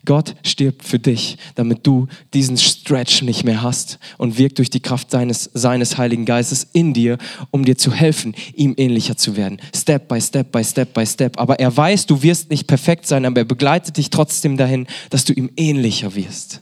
Gott 0.06 0.36
stirbt 0.44 0.84
für 0.84 1.00
dich, 1.00 1.38
damit 1.56 1.86
du 1.86 2.08
diesen 2.34 2.58
Stretch 2.58 3.22
nicht 3.22 3.44
mehr 3.44 3.62
hast 3.62 4.00
und 4.18 4.38
wirkt 4.38 4.58
durch 4.58 4.70
die 4.70 4.80
Kraft 4.80 5.12
seines, 5.12 5.50
seines 5.54 5.98
Heiligen 5.98 6.26
Geistes 6.26 6.68
in 6.74 6.94
dir, 6.94 7.18
um 7.52 7.66
dir 7.66 7.78
zu 7.78 7.92
helfen, 7.92 8.36
ihm 8.56 8.74
ähnlicher 8.78 9.18
zu 9.18 9.36
werden. 9.36 9.62
Step 9.76 10.08
by 10.08 10.20
Step 10.20 10.52
by 10.52 10.64
Step 10.64 10.94
by 10.94 11.06
Step. 11.06 11.40
Aber 11.40 11.60
er 11.60 11.76
weiß, 11.76 12.06
du 12.08 12.24
wirst 12.24 12.50
nicht 12.50 12.68
perfekt 12.68 13.06
sein, 13.06 13.26
aber 13.26 13.42
er 13.42 13.46
begleitet 13.46 13.98
dich 13.98 14.10
trotzdem 14.10 14.58
dahin, 14.58 14.88
dass 15.10 15.26
du 15.26 15.34
ihm 15.34 15.52
ähnlicher 15.56 16.16
wirst. 16.16 16.62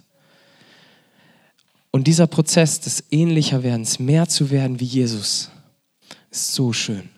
Und 1.91 2.07
dieser 2.07 2.27
Prozess 2.27 2.79
des 2.79 3.03
ähnlicher 3.09 3.63
Werdens, 3.63 3.99
mehr 3.99 4.27
zu 4.27 4.51
werden 4.51 4.79
wie 4.79 4.85
Jesus, 4.85 5.49
ist 6.29 6.53
so 6.53 6.71
schön. 6.73 7.09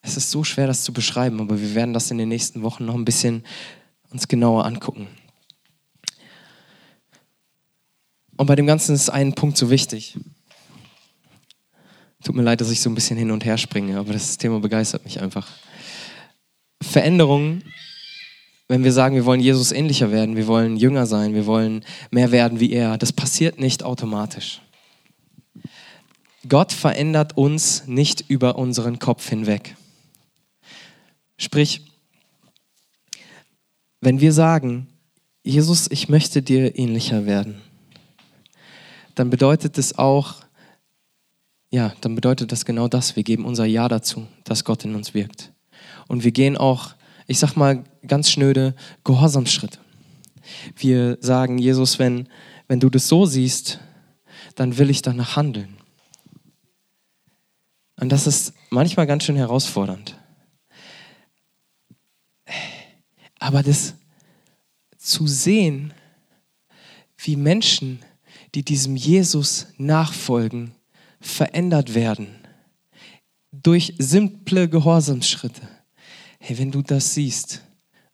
Es 0.00 0.16
ist 0.16 0.30
so 0.30 0.42
schwer, 0.42 0.66
das 0.66 0.84
zu 0.84 0.92
beschreiben, 0.92 1.40
aber 1.40 1.60
wir 1.60 1.74
werden 1.74 1.92
das 1.92 2.10
in 2.10 2.16
den 2.16 2.30
nächsten 2.30 2.62
Wochen 2.62 2.86
noch 2.86 2.94
ein 2.94 3.04
bisschen 3.04 3.42
uns 4.10 4.28
genauer 4.28 4.64
angucken. 4.64 5.08
Und 8.36 8.46
bei 8.46 8.54
dem 8.54 8.66
Ganzen 8.66 8.94
ist 8.94 9.10
ein 9.10 9.34
Punkt 9.34 9.58
so 9.58 9.68
wichtig. 9.68 10.16
Tut 12.22 12.34
mir 12.34 12.42
leid, 12.42 12.60
dass 12.60 12.70
ich 12.70 12.80
so 12.80 12.90
ein 12.90 12.94
bisschen 12.94 13.16
hin 13.16 13.30
und 13.30 13.44
her 13.44 13.58
springe, 13.58 13.98
aber 13.98 14.12
das 14.12 14.38
Thema 14.38 14.60
begeistert 14.60 15.04
mich 15.04 15.20
einfach. 15.20 15.48
Veränderungen, 16.80 17.64
wenn 18.68 18.84
wir 18.84 18.92
sagen, 18.92 19.14
wir 19.16 19.24
wollen 19.24 19.40
Jesus 19.40 19.72
ähnlicher 19.72 20.10
werden, 20.10 20.36
wir 20.36 20.46
wollen 20.46 20.76
jünger 20.76 21.06
sein, 21.06 21.34
wir 21.34 21.46
wollen 21.46 21.84
mehr 22.10 22.30
werden 22.30 22.60
wie 22.60 22.72
er, 22.72 22.98
das 22.98 23.12
passiert 23.12 23.58
nicht 23.58 23.82
automatisch. 23.82 24.60
Gott 26.48 26.72
verändert 26.72 27.36
uns 27.36 27.86
nicht 27.86 28.24
über 28.28 28.56
unseren 28.56 28.98
Kopf 28.98 29.28
hinweg. 29.28 29.76
Sprich, 31.36 31.87
wenn 34.00 34.20
wir 34.20 34.32
sagen, 34.32 34.88
Jesus, 35.42 35.90
ich 35.90 36.08
möchte 36.08 36.42
dir 36.42 36.78
ähnlicher 36.78 37.26
werden, 37.26 37.60
dann 39.14 39.30
bedeutet 39.30 39.78
es 39.78 39.98
auch, 39.98 40.36
ja, 41.70 41.92
dann 42.00 42.14
bedeutet 42.14 42.52
das 42.52 42.64
genau 42.64 42.88
das. 42.88 43.16
Wir 43.16 43.24
geben 43.24 43.44
unser 43.44 43.64
Ja 43.64 43.88
dazu, 43.88 44.26
dass 44.44 44.64
Gott 44.64 44.84
in 44.84 44.94
uns 44.94 45.14
wirkt. 45.14 45.52
Und 46.06 46.24
wir 46.24 46.32
gehen 46.32 46.56
auch, 46.56 46.94
ich 47.26 47.38
sag 47.38 47.56
mal 47.56 47.84
ganz 48.06 48.30
schnöde, 48.30 48.74
Gehorsamsschritte. 49.04 49.78
Wir 50.76 51.18
sagen, 51.20 51.58
Jesus, 51.58 51.98
wenn, 51.98 52.28
wenn 52.68 52.80
du 52.80 52.88
das 52.88 53.08
so 53.08 53.26
siehst, 53.26 53.80
dann 54.54 54.78
will 54.78 54.90
ich 54.90 55.02
danach 55.02 55.36
handeln. 55.36 55.76
Und 58.00 58.10
das 58.10 58.26
ist 58.26 58.54
manchmal 58.70 59.06
ganz 59.06 59.24
schön 59.24 59.36
herausfordernd. 59.36 60.16
Aber 63.38 63.62
das 63.62 63.94
zu 64.96 65.26
sehen, 65.26 65.92
wie 67.16 67.36
Menschen, 67.36 68.00
die 68.54 68.64
diesem 68.64 68.96
Jesus 68.96 69.68
nachfolgen, 69.76 70.72
verändert 71.20 71.94
werden 71.94 72.28
durch 73.52 73.94
simple 73.98 74.68
Gehorsamsschritte. 74.68 75.62
Hey, 76.38 76.58
wenn 76.58 76.70
du 76.70 76.82
das 76.82 77.14
siehst, 77.14 77.62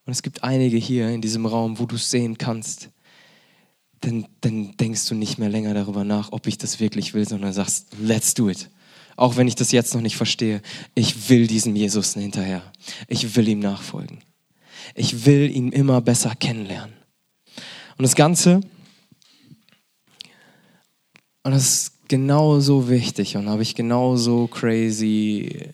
und 0.06 0.12
es 0.12 0.22
gibt 0.22 0.44
einige 0.44 0.76
hier 0.76 1.08
in 1.08 1.20
diesem 1.20 1.46
Raum, 1.46 1.78
wo 1.78 1.86
du 1.86 1.96
es 1.96 2.10
sehen 2.10 2.36
kannst, 2.38 2.90
dann, 4.00 4.26
dann 4.42 4.76
denkst 4.76 5.06
du 5.08 5.14
nicht 5.14 5.38
mehr 5.38 5.48
länger 5.48 5.72
darüber 5.72 6.04
nach, 6.04 6.32
ob 6.32 6.46
ich 6.46 6.58
das 6.58 6.78
wirklich 6.78 7.14
will, 7.14 7.26
sondern 7.26 7.52
sagst, 7.52 7.88
let's 8.00 8.34
do 8.34 8.50
it. 8.50 8.70
Auch 9.16 9.36
wenn 9.36 9.48
ich 9.48 9.54
das 9.54 9.72
jetzt 9.72 9.94
noch 9.94 10.02
nicht 10.02 10.16
verstehe, 10.16 10.60
ich 10.94 11.28
will 11.28 11.46
diesem 11.46 11.74
Jesus 11.74 12.14
hinterher. 12.14 12.62
Ich 13.08 13.36
will 13.36 13.48
ihm 13.48 13.60
nachfolgen. 13.60 14.18
Ich 14.94 15.26
will 15.26 15.50
ihn 15.50 15.72
immer 15.72 16.00
besser 16.00 16.34
kennenlernen. 16.34 16.94
Und 17.96 18.02
das 18.02 18.14
Ganze, 18.14 18.60
und 21.42 21.52
das 21.52 21.62
ist 21.62 22.08
genauso 22.08 22.88
wichtig 22.88 23.36
und 23.36 23.48
habe 23.48 23.62
ich 23.62 23.74
genauso 23.74 24.46
crazy 24.46 25.70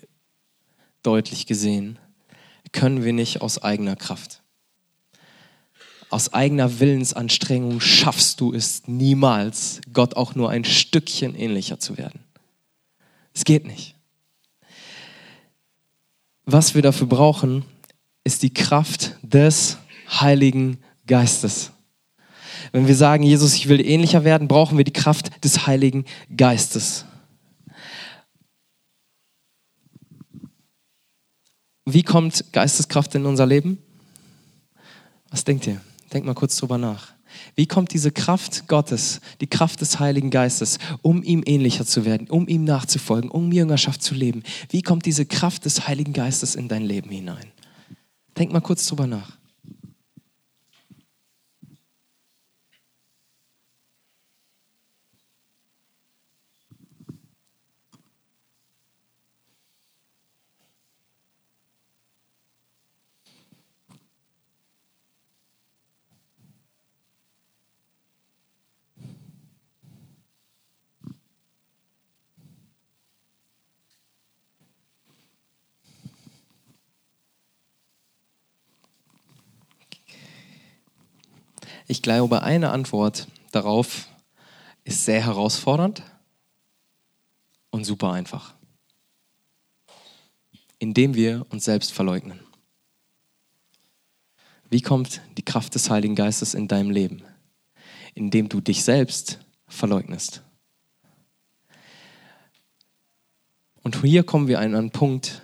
deutlich 1.03 1.47
gesehen, 1.47 1.99
können 2.73 3.05
wir 3.05 3.13
nicht 3.13 3.41
aus 3.41 3.63
eigener 3.63 3.97
Kraft. 3.97 4.43
Aus 6.11 6.33
eigener 6.33 6.81
Willensanstrengung 6.81 7.81
schaffst 7.81 8.41
du 8.41 8.53
es 8.53 8.89
niemals, 8.89 9.81
Gott 9.93 10.17
auch 10.17 10.35
nur 10.35 10.51
ein 10.51 10.65
Stückchen 10.65 11.37
ähnlicher 11.37 11.79
zu 11.79 11.97
werden. 11.97 12.21
Es 13.33 13.45
geht 13.45 13.65
nicht. 13.65 13.95
Was 16.47 16.75
wir 16.75 16.83
dafür 16.83 17.07
brauchen, 17.07 17.65
ist 18.25 18.43
die 18.43 18.53
Kraft 18.53 19.17
des 19.23 19.79
Heiligen 20.09 20.79
Geistes. 21.07 21.73
Wenn 22.73 22.87
wir 22.87 22.95
sagen, 22.95 23.23
Jesus, 23.23 23.55
ich 23.55 23.69
will 23.69 23.85
ähnlicher 23.85 24.25
werden, 24.25 24.49
brauchen 24.49 24.77
wir 24.77 24.85
die 24.85 24.93
Kraft 24.93 25.45
des 25.45 25.67
Heiligen 25.67 26.05
Geistes. 26.37 27.05
Wie 31.87 32.03
kommt 32.03 32.53
Geisteskraft 32.53 33.15
in 33.15 33.27
unser 33.27 33.47
Leben? 33.47 33.79
Was 35.31 35.45
denkt 35.45 35.67
ihr? 35.67 35.81
Denkt 36.13 36.27
mal 36.27 36.35
kurz 36.35 36.57
drüber 36.57 36.79
nach. 36.79 37.13
Wie 37.55 37.67
kommt 37.67 37.93
diese 37.93 38.11
Kraft 38.11 38.69
Gottes, 38.69 39.21
die 39.41 39.47
Kraft 39.47 39.81
des 39.81 40.01
Heiligen 40.01 40.31
Geistes, 40.31 40.79
um 41.03 41.23
ihm 41.23 41.43
ähnlicher 41.47 41.87
zu 41.87 42.05
werden, 42.05 42.29
um 42.29 42.49
ihm 42.49 42.65
nachzufolgen, 42.65 43.31
um 43.31 43.53
Jüngerschaft 43.53 44.03
zu 44.03 44.15
leben? 44.15 44.43
Wie 44.69 44.83
kommt 44.83 45.07
diese 45.07 45.27
Kraft 45.27 45.65
des 45.65 45.87
Heiligen 45.87 46.13
Geistes 46.13 46.55
in 46.55 46.69
dein 46.69 46.83
Leben 46.83 47.11
hinein? 47.11 47.53
Denk 48.41 48.55
mal 48.55 48.61
kurz 48.63 48.87
drüber 48.87 49.07
nach. 49.07 49.40
Ich 81.91 82.03
glaube, 82.03 82.45
eine 82.45 82.71
Antwort 82.71 83.27
darauf 83.51 84.07
ist 84.85 85.05
sehr 85.05 85.27
herausfordernd 85.27 86.05
und 87.71 87.83
super 87.83 88.13
einfach. 88.13 88.55
Indem 90.79 91.17
wir 91.17 91.45
uns 91.51 91.65
selbst 91.65 91.93
verleugnen. 91.93 92.39
Wie 94.69 94.83
kommt 94.83 95.21
die 95.37 95.45
Kraft 95.45 95.75
des 95.75 95.91
Heiligen 95.91 96.15
Geistes 96.15 96.55
in 96.55 96.69
deinem 96.69 96.91
Leben? 96.93 97.25
Indem 98.15 98.49
du 98.49 98.61
dich 98.61 98.85
selbst 98.85 99.41
verleugnest. 99.67 100.45
Und 103.83 104.01
hier 104.01 104.23
kommen 104.23 104.47
wir 104.47 104.61
an 104.61 104.77
einen 104.77 104.93
Punkt, 104.93 105.43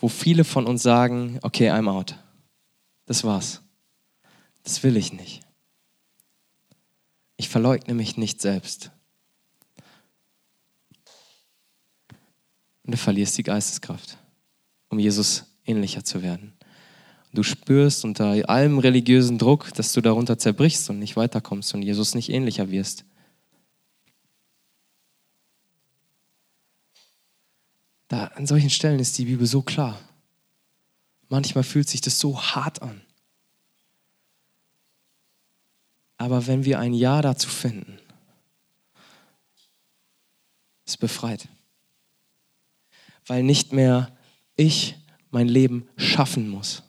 wo 0.00 0.08
viele 0.08 0.44
von 0.44 0.66
uns 0.66 0.82
sagen, 0.82 1.38
okay, 1.42 1.70
I'm 1.70 1.90
out. 1.90 2.16
Das 3.04 3.22
war's. 3.22 3.65
Das 4.66 4.82
will 4.82 4.96
ich 4.96 5.12
nicht. 5.12 5.42
Ich 7.36 7.48
verleugne 7.48 7.94
mich 7.94 8.16
nicht 8.16 8.42
selbst. 8.42 8.90
Und 12.82 12.90
du 12.90 12.96
verlierst 12.96 13.38
die 13.38 13.44
Geisteskraft, 13.44 14.18
um 14.88 14.98
Jesus 14.98 15.44
ähnlicher 15.64 16.02
zu 16.02 16.20
werden. 16.20 16.52
Du 17.32 17.44
spürst 17.44 18.04
unter 18.04 18.48
allem 18.50 18.80
religiösen 18.80 19.38
Druck, 19.38 19.72
dass 19.74 19.92
du 19.92 20.00
darunter 20.00 20.36
zerbrichst 20.36 20.90
und 20.90 20.98
nicht 20.98 21.14
weiterkommst 21.14 21.72
und 21.72 21.82
Jesus 21.82 22.16
nicht 22.16 22.28
ähnlicher 22.28 22.68
wirst. 22.68 23.04
Da, 28.08 28.24
an 28.34 28.48
solchen 28.48 28.70
Stellen 28.70 28.98
ist 28.98 29.16
die 29.16 29.26
Bibel 29.26 29.46
so 29.46 29.62
klar. 29.62 30.00
Manchmal 31.28 31.62
fühlt 31.62 31.88
sich 31.88 32.00
das 32.00 32.18
so 32.18 32.40
hart 32.40 32.82
an. 32.82 33.06
Aber 36.16 36.46
wenn 36.46 36.64
wir 36.64 36.78
ein 36.78 36.94
Ja 36.94 37.20
dazu 37.20 37.48
finden, 37.48 37.98
ist 40.86 40.98
befreit. 40.98 41.48
Weil 43.26 43.42
nicht 43.42 43.72
mehr 43.72 44.16
ich 44.56 44.96
mein 45.30 45.48
Leben 45.48 45.88
schaffen 45.96 46.48
muss. 46.48 46.82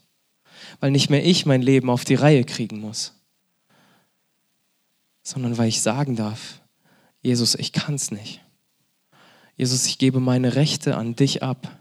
Weil 0.79 0.91
nicht 0.91 1.09
mehr 1.09 1.25
ich 1.25 1.45
mein 1.45 1.61
Leben 1.61 1.89
auf 1.89 2.05
die 2.05 2.15
Reihe 2.15 2.45
kriegen 2.45 2.79
muss. 2.79 3.13
Sondern 5.23 5.57
weil 5.57 5.67
ich 5.67 5.81
sagen 5.81 6.15
darf, 6.15 6.61
Jesus, 7.21 7.55
ich 7.55 7.73
kann 7.73 7.95
es 7.95 8.11
nicht. 8.11 8.41
Jesus, 9.57 9.87
ich 9.87 9.97
gebe 9.97 10.19
meine 10.19 10.55
Rechte 10.55 10.95
an 10.95 11.15
dich 11.15 11.43
ab. 11.43 11.77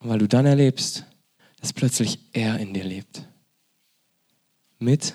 Und 0.00 0.10
weil 0.10 0.18
du 0.18 0.28
dann 0.28 0.44
erlebst, 0.44 1.04
dass 1.60 1.72
plötzlich 1.72 2.18
er 2.32 2.58
in 2.58 2.74
dir 2.74 2.84
lebt. 2.84 3.22
Mit 4.78 5.14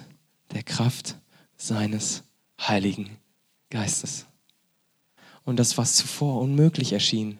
der 0.51 0.63
Kraft 0.63 1.17
seines 1.58 2.24
Heiligen 2.60 3.17
Geistes. 3.70 4.25
Und 5.46 5.58
das, 5.58 5.77
was 5.77 5.96
zuvor 5.96 6.41
unmöglich 6.41 6.93
erschien, 6.93 7.39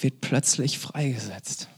wird 0.00 0.20
plötzlich 0.20 0.78
freigesetzt. 0.78 1.68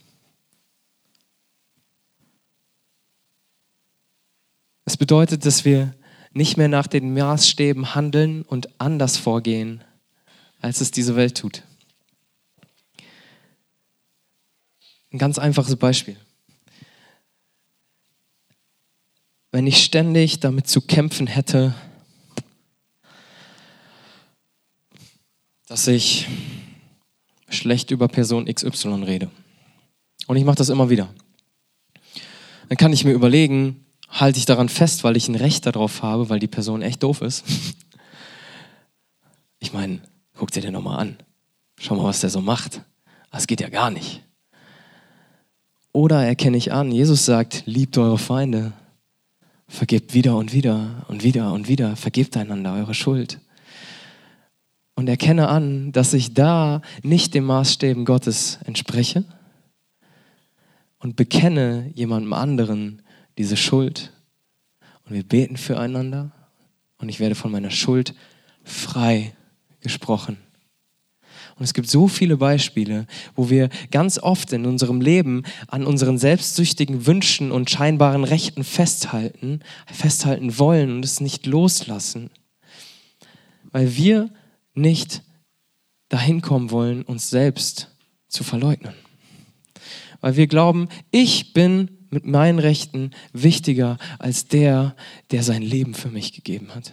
Es 4.84 4.96
bedeutet, 4.96 5.44
dass 5.44 5.64
wir 5.64 5.94
nicht 6.32 6.56
mehr 6.56 6.68
nach 6.68 6.86
den 6.86 7.14
Maßstäben 7.14 7.94
handeln 7.94 8.42
und 8.42 8.80
anders 8.80 9.16
vorgehen, 9.16 9.82
als 10.60 10.80
es 10.80 10.90
diese 10.90 11.16
Welt 11.16 11.38
tut. 11.38 11.62
Ein 15.12 15.18
ganz 15.18 15.38
einfaches 15.38 15.76
Beispiel. 15.76 16.16
Wenn 19.56 19.66
ich 19.66 19.82
ständig 19.82 20.38
damit 20.40 20.66
zu 20.66 20.82
kämpfen 20.82 21.26
hätte, 21.26 21.72
dass 25.66 25.86
ich 25.86 26.28
schlecht 27.48 27.90
über 27.90 28.06
Person 28.06 28.44
XY 28.44 29.04
rede. 29.04 29.30
Und 30.26 30.36
ich 30.36 30.44
mache 30.44 30.56
das 30.56 30.68
immer 30.68 30.90
wieder. 30.90 31.08
Dann 32.68 32.76
kann 32.76 32.92
ich 32.92 33.06
mir 33.06 33.12
überlegen, 33.12 33.86
halte 34.10 34.38
ich 34.38 34.44
daran 34.44 34.68
fest, 34.68 35.04
weil 35.04 35.16
ich 35.16 35.26
ein 35.26 35.36
Recht 35.36 35.64
darauf 35.64 36.02
habe, 36.02 36.28
weil 36.28 36.38
die 36.38 36.48
Person 36.48 36.82
echt 36.82 37.02
doof 37.02 37.22
ist. 37.22 37.42
Ich 39.58 39.72
meine, 39.72 40.02
guck 40.34 40.50
dir 40.50 40.60
den 40.60 40.74
nochmal 40.74 41.00
an. 41.00 41.16
Schau 41.80 41.96
mal, 41.96 42.04
was 42.04 42.20
der 42.20 42.28
so 42.28 42.42
macht. 42.42 42.82
Das 43.30 43.46
geht 43.46 43.62
ja 43.62 43.70
gar 43.70 43.90
nicht. 43.90 44.22
Oder 45.92 46.26
erkenne 46.26 46.58
ich 46.58 46.74
an, 46.74 46.92
Jesus 46.92 47.24
sagt, 47.24 47.62
liebt 47.64 47.96
eure 47.96 48.18
Feinde, 48.18 48.74
vergebt 49.68 50.14
wieder 50.14 50.36
und 50.36 50.52
wieder 50.52 51.04
und 51.08 51.22
wieder 51.22 51.52
und 51.52 51.68
wieder, 51.68 51.96
vergebt 51.96 52.36
einander 52.36 52.74
eure 52.74 52.94
Schuld. 52.94 53.40
Und 54.94 55.08
erkenne 55.08 55.48
an, 55.48 55.92
dass 55.92 56.14
ich 56.14 56.32
da 56.32 56.80
nicht 57.02 57.34
den 57.34 57.44
Maßstäben 57.44 58.04
Gottes 58.04 58.58
entspreche 58.64 59.24
und 60.98 61.16
bekenne 61.16 61.90
jemandem 61.94 62.32
anderen 62.32 63.02
diese 63.36 63.56
Schuld. 63.56 64.12
Und 65.04 65.14
wir 65.14 65.22
beten 65.22 65.56
füreinander 65.56 66.32
und 66.98 67.10
ich 67.10 67.20
werde 67.20 67.34
von 67.34 67.52
meiner 67.52 67.70
Schuld 67.70 68.14
frei 68.64 69.34
gesprochen. 69.80 70.38
Und 71.58 71.64
es 71.64 71.72
gibt 71.72 71.88
so 71.88 72.06
viele 72.06 72.36
Beispiele, 72.36 73.06
wo 73.34 73.48
wir 73.48 73.70
ganz 73.90 74.18
oft 74.18 74.52
in 74.52 74.66
unserem 74.66 75.00
Leben 75.00 75.42
an 75.68 75.86
unseren 75.86 76.18
selbstsüchtigen 76.18 77.06
Wünschen 77.06 77.50
und 77.50 77.70
scheinbaren 77.70 78.24
Rechten 78.24 78.62
festhalten, 78.62 79.60
festhalten 79.86 80.58
wollen 80.58 80.92
und 80.92 81.04
es 81.04 81.20
nicht 81.20 81.46
loslassen, 81.46 82.30
weil 83.72 83.96
wir 83.96 84.30
nicht 84.74 85.22
dahin 86.10 86.42
kommen 86.42 86.70
wollen, 86.70 87.02
uns 87.02 87.30
selbst 87.30 87.90
zu 88.28 88.44
verleugnen. 88.44 88.94
Weil 90.20 90.36
wir 90.36 90.48
glauben, 90.48 90.88
ich 91.10 91.54
bin 91.54 92.06
mit 92.10 92.26
meinen 92.26 92.58
Rechten 92.58 93.12
wichtiger 93.32 93.96
als 94.18 94.46
der, 94.46 94.94
der 95.30 95.42
sein 95.42 95.62
Leben 95.62 95.94
für 95.94 96.10
mich 96.10 96.34
gegeben 96.34 96.74
hat 96.74 96.92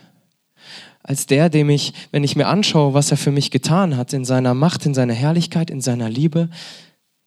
als 1.03 1.25
der, 1.25 1.49
dem 1.49 1.69
ich, 1.69 1.93
wenn 2.11 2.23
ich 2.23 2.37
mir 2.37 2.47
anschaue, 2.47 2.93
was 2.93 3.11
er 3.11 3.17
für 3.17 3.31
mich 3.31 3.51
getan 3.51 3.97
hat, 3.97 4.13
in 4.13 4.23
seiner 4.23 4.53
Macht, 4.53 4.85
in 4.85 4.93
seiner 4.93 5.13
Herrlichkeit, 5.13 5.69
in 5.69 5.81
seiner 5.81 6.09
Liebe, 6.09 6.49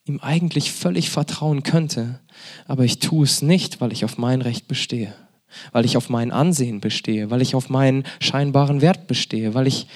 ihm 0.06 0.18
eigentlich 0.20 0.72
völlig 0.72 1.10
vertrauen 1.10 1.62
könnte. 1.62 2.20
Aber 2.66 2.84
ich 2.84 3.00
tue 3.00 3.24
es 3.24 3.42
nicht, 3.42 3.80
weil 3.80 3.92
ich 3.92 4.04
auf 4.04 4.16
mein 4.16 4.40
Recht 4.40 4.66
bestehe, 4.66 5.14
weil 5.72 5.84
ich 5.84 5.96
auf 5.98 6.08
mein 6.08 6.32
Ansehen 6.32 6.80
bestehe, 6.80 7.30
weil 7.30 7.42
ich 7.42 7.54
auf 7.54 7.68
meinen 7.68 8.04
scheinbaren 8.18 8.80
Wert 8.80 9.08
bestehe, 9.08 9.52
weil 9.52 9.66
ich 9.66 9.86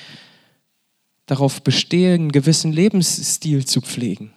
darauf 1.24 1.62
bestehe, 1.62 2.14
einen 2.14 2.32
gewissen 2.32 2.72
Lebensstil 2.72 3.64
zu 3.64 3.80
pflegen. 3.80 4.32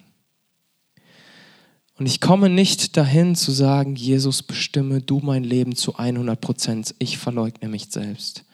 Und 1.96 2.06
ich 2.06 2.20
komme 2.20 2.48
nicht 2.48 2.96
dahin 2.96 3.36
zu 3.36 3.52
sagen, 3.52 3.94
Jesus, 3.94 4.42
bestimme 4.42 5.00
du 5.00 5.20
mein 5.20 5.44
Leben 5.44 5.76
zu 5.76 5.96
100 5.96 6.40
Prozent. 6.40 6.94
Ich 6.98 7.18
verleugne 7.18 7.68
mich 7.68 7.86
selbst. 7.90 8.44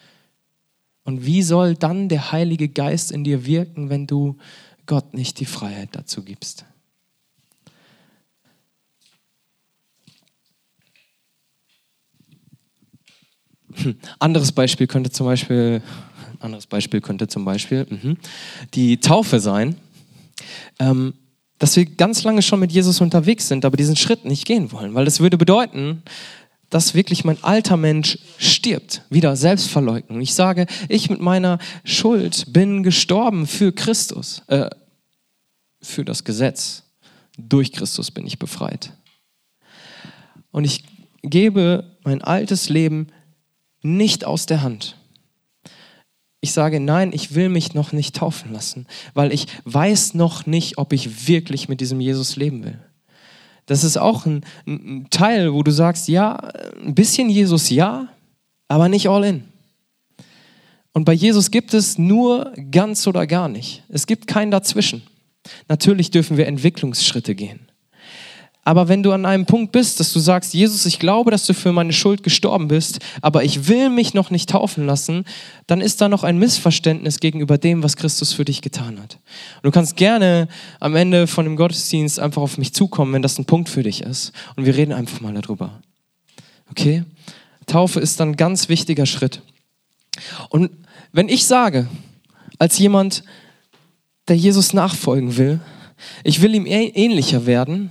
Und 1.10 1.26
wie 1.26 1.42
soll 1.42 1.74
dann 1.74 2.08
der 2.08 2.30
Heilige 2.30 2.68
Geist 2.68 3.10
in 3.10 3.24
dir 3.24 3.44
wirken, 3.44 3.90
wenn 3.90 4.06
du 4.06 4.36
Gott 4.86 5.12
nicht 5.12 5.40
die 5.40 5.44
Freiheit 5.44 5.88
dazu 5.90 6.22
gibst? 6.22 6.64
Hm, 13.74 13.96
anderes 14.20 14.52
Beispiel 14.52 14.86
könnte 14.86 15.10
zum 15.10 15.26
Beispiel, 15.26 15.82
anderes 16.38 16.68
Beispiel 16.68 17.00
könnte 17.00 17.26
zum 17.26 17.44
Beispiel 17.44 17.88
mh, 17.90 18.14
die 18.74 19.00
Taufe 19.00 19.40
sein. 19.40 19.74
Ähm, 20.78 21.14
dass 21.58 21.74
wir 21.76 21.86
ganz 21.86 22.22
lange 22.22 22.40
schon 22.40 22.60
mit 22.60 22.70
Jesus 22.70 23.00
unterwegs 23.00 23.48
sind, 23.48 23.64
aber 23.64 23.76
diesen 23.76 23.96
Schritt 23.96 24.24
nicht 24.24 24.46
gehen 24.46 24.70
wollen, 24.70 24.94
weil 24.94 25.04
das 25.04 25.18
würde 25.18 25.36
bedeuten, 25.36 26.02
dass 26.70 26.94
wirklich 26.94 27.24
mein 27.24 27.42
alter 27.42 27.76
Mensch 27.76 28.18
stirbt. 28.38 29.02
Wieder 29.10 29.36
Selbstverleugnung. 29.36 30.20
Ich 30.20 30.34
sage, 30.34 30.66
ich 30.88 31.10
mit 31.10 31.20
meiner 31.20 31.58
Schuld 31.84 32.52
bin 32.52 32.82
gestorben 32.82 33.46
für 33.46 33.72
Christus, 33.72 34.42
äh, 34.46 34.70
für 35.82 36.04
das 36.04 36.24
Gesetz. 36.24 36.84
Durch 37.36 37.72
Christus 37.72 38.10
bin 38.10 38.26
ich 38.26 38.38
befreit. 38.38 38.92
Und 40.52 40.64
ich 40.64 40.84
gebe 41.22 41.96
mein 42.04 42.22
altes 42.22 42.68
Leben 42.68 43.08
nicht 43.82 44.24
aus 44.24 44.46
der 44.46 44.62
Hand. 44.62 44.96
Ich 46.40 46.52
sage, 46.52 46.80
nein, 46.80 47.12
ich 47.12 47.34
will 47.34 47.50
mich 47.50 47.74
noch 47.74 47.92
nicht 47.92 48.16
taufen 48.16 48.52
lassen, 48.52 48.86
weil 49.12 49.32
ich 49.32 49.46
weiß 49.64 50.14
noch 50.14 50.46
nicht, 50.46 50.78
ob 50.78 50.92
ich 50.92 51.28
wirklich 51.28 51.68
mit 51.68 51.80
diesem 51.80 52.00
Jesus 52.00 52.36
leben 52.36 52.64
will. 52.64 52.78
Das 53.70 53.84
ist 53.84 53.98
auch 53.98 54.26
ein, 54.26 54.44
ein 54.66 55.06
Teil, 55.10 55.52
wo 55.52 55.62
du 55.62 55.70
sagst, 55.70 56.08
ja, 56.08 56.34
ein 56.84 56.96
bisschen 56.96 57.30
Jesus 57.30 57.70
ja, 57.70 58.08
aber 58.66 58.88
nicht 58.88 59.08
all 59.08 59.22
in. 59.22 59.44
Und 60.92 61.04
bei 61.04 61.12
Jesus 61.12 61.52
gibt 61.52 61.72
es 61.72 61.96
nur 61.96 62.52
ganz 62.72 63.06
oder 63.06 63.28
gar 63.28 63.48
nicht. 63.48 63.84
Es 63.88 64.08
gibt 64.08 64.26
kein 64.26 64.50
Dazwischen. 64.50 65.02
Natürlich 65.68 66.10
dürfen 66.10 66.36
wir 66.36 66.48
Entwicklungsschritte 66.48 67.36
gehen. 67.36 67.69
Aber 68.62 68.88
wenn 68.88 69.02
du 69.02 69.12
an 69.12 69.24
einem 69.24 69.46
Punkt 69.46 69.72
bist, 69.72 70.00
dass 70.00 70.12
du 70.12 70.18
sagst, 70.18 70.52
Jesus, 70.52 70.84
ich 70.84 70.98
glaube, 70.98 71.30
dass 71.30 71.46
du 71.46 71.54
für 71.54 71.72
meine 71.72 71.94
Schuld 71.94 72.22
gestorben 72.22 72.68
bist, 72.68 72.98
aber 73.22 73.42
ich 73.42 73.68
will 73.68 73.88
mich 73.88 74.12
noch 74.12 74.30
nicht 74.30 74.50
taufen 74.50 74.86
lassen, 74.86 75.24
dann 75.66 75.80
ist 75.80 76.00
da 76.00 76.08
noch 76.08 76.24
ein 76.24 76.38
Missverständnis 76.38 77.20
gegenüber 77.20 77.56
dem, 77.56 77.82
was 77.82 77.96
Christus 77.96 78.34
für 78.34 78.44
dich 78.44 78.60
getan 78.60 79.00
hat. 79.00 79.18
Und 79.56 79.64
du 79.64 79.70
kannst 79.70 79.96
gerne 79.96 80.46
am 80.78 80.94
Ende 80.94 81.26
von 81.26 81.46
dem 81.46 81.56
Gottesdienst 81.56 82.20
einfach 82.20 82.42
auf 82.42 82.58
mich 82.58 82.74
zukommen, 82.74 83.14
wenn 83.14 83.22
das 83.22 83.38
ein 83.38 83.46
Punkt 83.46 83.70
für 83.70 83.82
dich 83.82 84.02
ist. 84.02 84.32
Und 84.56 84.66
wir 84.66 84.76
reden 84.76 84.92
einfach 84.92 85.20
mal 85.20 85.32
darüber. 85.32 85.80
Okay? 86.70 87.04
Taufe 87.66 87.98
ist 87.98 88.20
dann 88.20 88.30
ein 88.30 88.36
ganz 88.36 88.68
wichtiger 88.68 89.06
Schritt. 89.06 89.40
Und 90.50 90.70
wenn 91.12 91.28
ich 91.28 91.46
sage, 91.46 91.88
als 92.58 92.78
jemand, 92.78 93.24
der 94.28 94.36
Jesus 94.36 94.74
nachfolgen 94.74 95.38
will, 95.38 95.60
ich 96.24 96.42
will 96.42 96.54
ihm 96.54 96.66
ähnlicher 96.66 97.46
werden, 97.46 97.90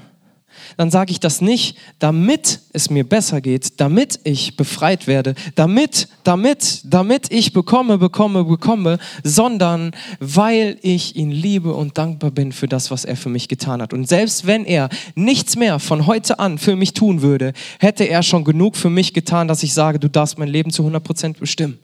dann 0.78 0.92
sage 0.92 1.12
ich 1.12 1.20
das 1.20 1.42
nicht, 1.42 1.78
damit 2.00 2.60
es 2.74 2.90
mir 2.90 3.08
besser 3.08 3.42
geht, 3.42 3.80
damit 3.80 4.20
ich 4.24 4.58
befreit 4.58 5.08
werde, 5.08 5.36
damit, 5.56 6.08
damit, 6.24 6.82
damit 6.86 7.32
ich 7.32 7.54
bekomme, 7.54 7.98
bekomme, 7.98 8.44
bekomme, 8.44 9.00
sondern 9.24 9.92
weil 10.20 10.78
ich 10.82 11.16
ihn 11.16 11.32
liebe 11.32 11.74
und 11.74 11.98
dankbar 11.98 12.32
bin 12.32 12.52
für 12.52 12.68
das, 12.68 12.92
was 12.92 13.06
er 13.06 13.16
für 13.16 13.30
mich 13.30 13.48
getan 13.48 13.82
hat. 13.82 13.94
Und 13.94 14.08
selbst 14.08 14.48
wenn 14.48 14.66
er 14.66 14.90
nichts 15.16 15.56
mehr 15.56 15.80
von 15.80 16.08
heute 16.08 16.40
an 16.40 16.58
für 16.58 16.76
mich 16.76 16.94
tun 16.94 17.22
würde, 17.22 17.54
hätte 17.80 18.06
er 18.06 18.24
schon 18.24 18.44
genug 18.44 18.78
für 18.78 18.90
mich 18.90 19.14
getan, 19.14 19.48
dass 19.48 19.64
ich 19.64 19.74
sage, 19.74 20.00
du 20.00 20.10
darfst 20.10 20.38
mein 20.38 20.50
Leben 20.50 20.72
zu 20.72 20.84
100 20.84 21.04
Prozent 21.04 21.40
bestimmen. 21.40 21.80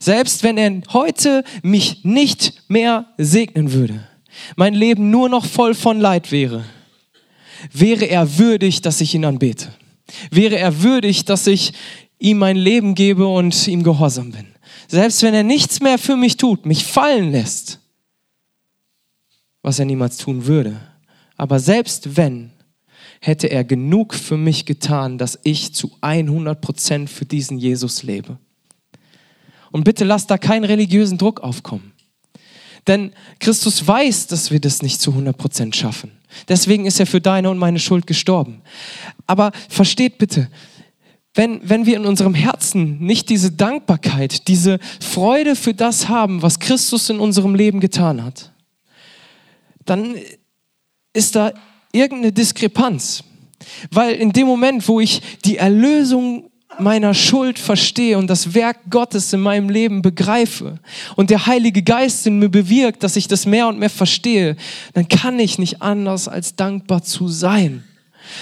Selbst 0.00 0.42
wenn 0.42 0.58
er 0.58 0.80
heute 0.92 1.44
mich 1.62 2.04
nicht 2.04 2.64
mehr 2.68 3.06
segnen 3.16 3.72
würde, 3.72 4.06
mein 4.56 4.74
Leben 4.74 5.10
nur 5.10 5.28
noch 5.28 5.44
voll 5.44 5.74
von 5.74 6.00
Leid 6.00 6.30
wäre, 6.32 6.64
wäre 7.72 8.06
er 8.06 8.38
würdig, 8.38 8.82
dass 8.82 9.00
ich 9.00 9.14
ihn 9.14 9.24
anbete. 9.24 9.72
Wäre 10.30 10.58
er 10.58 10.82
würdig, 10.82 11.24
dass 11.24 11.46
ich 11.46 11.72
ihm 12.18 12.38
mein 12.38 12.56
Leben 12.56 12.94
gebe 12.94 13.26
und 13.26 13.68
ihm 13.68 13.82
gehorsam 13.82 14.32
bin. 14.32 14.46
Selbst 14.88 15.22
wenn 15.22 15.34
er 15.34 15.42
nichts 15.42 15.80
mehr 15.80 15.98
für 15.98 16.16
mich 16.16 16.36
tut, 16.36 16.66
mich 16.66 16.84
fallen 16.84 17.30
lässt, 17.30 17.80
was 19.62 19.78
er 19.78 19.84
niemals 19.84 20.16
tun 20.16 20.46
würde. 20.46 20.80
Aber 21.36 21.60
selbst 21.60 22.16
wenn, 22.16 22.52
hätte 23.20 23.48
er 23.48 23.64
genug 23.64 24.14
für 24.14 24.36
mich 24.36 24.64
getan, 24.64 25.18
dass 25.18 25.38
ich 25.42 25.74
zu 25.74 25.90
100 26.00 26.60
Prozent 26.60 27.10
für 27.10 27.24
diesen 27.24 27.58
Jesus 27.58 28.02
lebe. 28.02 28.38
Und 29.70 29.84
bitte 29.84 30.04
lass 30.04 30.26
da 30.26 30.38
keinen 30.38 30.64
religiösen 30.64 31.18
Druck 31.18 31.40
aufkommen. 31.40 31.92
Denn 32.86 33.12
Christus 33.38 33.86
weiß, 33.86 34.28
dass 34.28 34.50
wir 34.50 34.60
das 34.60 34.82
nicht 34.82 35.00
zu 35.00 35.10
100 35.10 35.36
Prozent 35.36 35.76
schaffen. 35.76 36.12
Deswegen 36.48 36.86
ist 36.86 37.00
er 37.00 37.06
für 37.06 37.20
deine 37.20 37.50
und 37.50 37.58
meine 37.58 37.78
Schuld 37.78 38.06
gestorben. 38.06 38.62
Aber 39.26 39.52
versteht 39.68 40.18
bitte, 40.18 40.48
wenn, 41.34 41.60
wenn 41.62 41.86
wir 41.86 41.96
in 41.96 42.06
unserem 42.06 42.34
Herzen 42.34 42.98
nicht 42.98 43.28
diese 43.28 43.52
Dankbarkeit, 43.52 44.48
diese 44.48 44.78
Freude 45.00 45.54
für 45.54 45.74
das 45.74 46.08
haben, 46.08 46.42
was 46.42 46.58
Christus 46.58 47.10
in 47.10 47.20
unserem 47.20 47.54
Leben 47.54 47.80
getan 47.80 48.24
hat, 48.24 48.52
dann 49.84 50.16
ist 51.12 51.36
da 51.36 51.52
irgendeine 51.92 52.32
Diskrepanz. 52.32 53.24
Weil 53.90 54.14
in 54.14 54.32
dem 54.32 54.46
Moment, 54.46 54.86
wo 54.88 55.00
ich 55.00 55.20
die 55.44 55.56
Erlösung 55.56 56.50
meiner 56.78 57.14
Schuld 57.14 57.58
verstehe 57.58 58.18
und 58.18 58.28
das 58.28 58.54
Werk 58.54 58.78
Gottes 58.90 59.32
in 59.32 59.40
meinem 59.40 59.68
Leben 59.68 60.02
begreife 60.02 60.78
und 61.16 61.30
der 61.30 61.46
Heilige 61.46 61.82
Geist 61.82 62.26
in 62.26 62.38
mir 62.38 62.48
bewirkt, 62.48 63.02
dass 63.02 63.16
ich 63.16 63.26
das 63.26 63.46
mehr 63.46 63.68
und 63.68 63.78
mehr 63.78 63.90
verstehe, 63.90 64.56
dann 64.92 65.08
kann 65.08 65.38
ich 65.38 65.58
nicht 65.58 65.82
anders 65.82 66.28
als 66.28 66.56
dankbar 66.56 67.02
zu 67.02 67.28
sein 67.28 67.84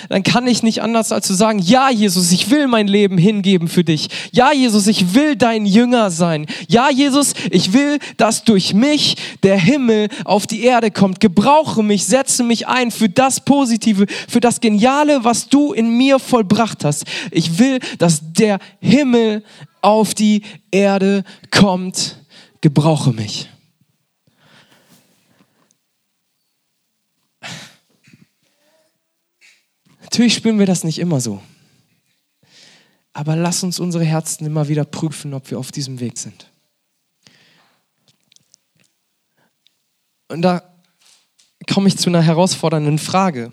dann 0.09 0.22
kann 0.22 0.46
ich 0.46 0.62
nicht 0.62 0.83
anders 0.83 1.12
als 1.12 1.27
zu 1.27 1.35
sagen, 1.35 1.59
ja 1.59 1.90
Jesus, 1.90 2.33
ich 2.33 2.51
will 2.51 2.66
mein 2.66 2.88
Leben 2.88 3.18
hingeben 3.18 3.68
für 3.68 3.85
dich. 3.85 4.09
Ja 4.33 4.53
Jesus, 4.53 4.87
ich 4.87 5.14
will 5.14 5.37
dein 5.37 5.66
Jünger 5.66 6.11
sein. 6.11 6.46
Ja 6.68 6.90
Jesus, 6.90 7.35
ich 7.51 7.72
will, 7.72 7.99
dass 8.16 8.44
durch 8.44 8.75
mich 8.75 9.16
der 9.42 9.57
Himmel 9.57 10.09
auf 10.25 10.46
die 10.46 10.62
Erde 10.62 10.90
kommt. 10.90 11.20
Gebrauche 11.20 11.83
mich, 11.83 12.07
setze 12.07 12.42
mich 12.42 12.68
ein 12.68 12.90
für 12.90 13.09
das 13.09 13.40
Positive, 13.40 14.07
für 14.29 14.40
das 14.40 14.61
Geniale, 14.61 15.25
was 15.25 15.49
du 15.49 15.72
in 15.72 15.96
mir 15.96 16.18
vollbracht 16.18 16.85
hast. 16.85 17.05
Ich 17.31 17.59
will, 17.59 17.81
dass 17.99 18.20
der 18.22 18.59
Himmel 18.81 19.42
auf 19.83 20.14
die 20.14 20.42
Erde 20.70 21.25
kommt. 21.51 22.16
Gebrauche 22.61 23.12
mich. 23.12 23.49
Natürlich 30.16 30.33
spüren 30.33 30.59
wir 30.59 30.64
das 30.64 30.83
nicht 30.83 30.98
immer 30.98 31.20
so. 31.20 31.42
Aber 33.12 33.37
lass 33.37 33.62
uns 33.62 33.79
unsere 33.79 34.02
Herzen 34.02 34.46
immer 34.46 34.66
wieder 34.66 34.87
prüfen, 34.87 35.35
ob 35.35 35.50
wir 35.50 35.59
auf 35.59 35.72
diesem 35.72 36.00
Weg 36.00 36.16
sind. 36.16 36.50
Und 40.29 40.40
da 40.40 40.62
komme 41.70 41.88
ich 41.88 41.98
zu 41.98 42.09
einer 42.09 42.22
herausfordernden 42.22 42.98
Frage. 42.98 43.52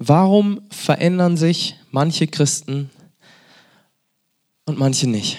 Warum 0.00 0.62
verändern 0.68 1.36
sich 1.36 1.76
manche 1.92 2.26
Christen 2.26 2.90
und 4.64 4.80
manche 4.80 5.08
nicht? 5.08 5.38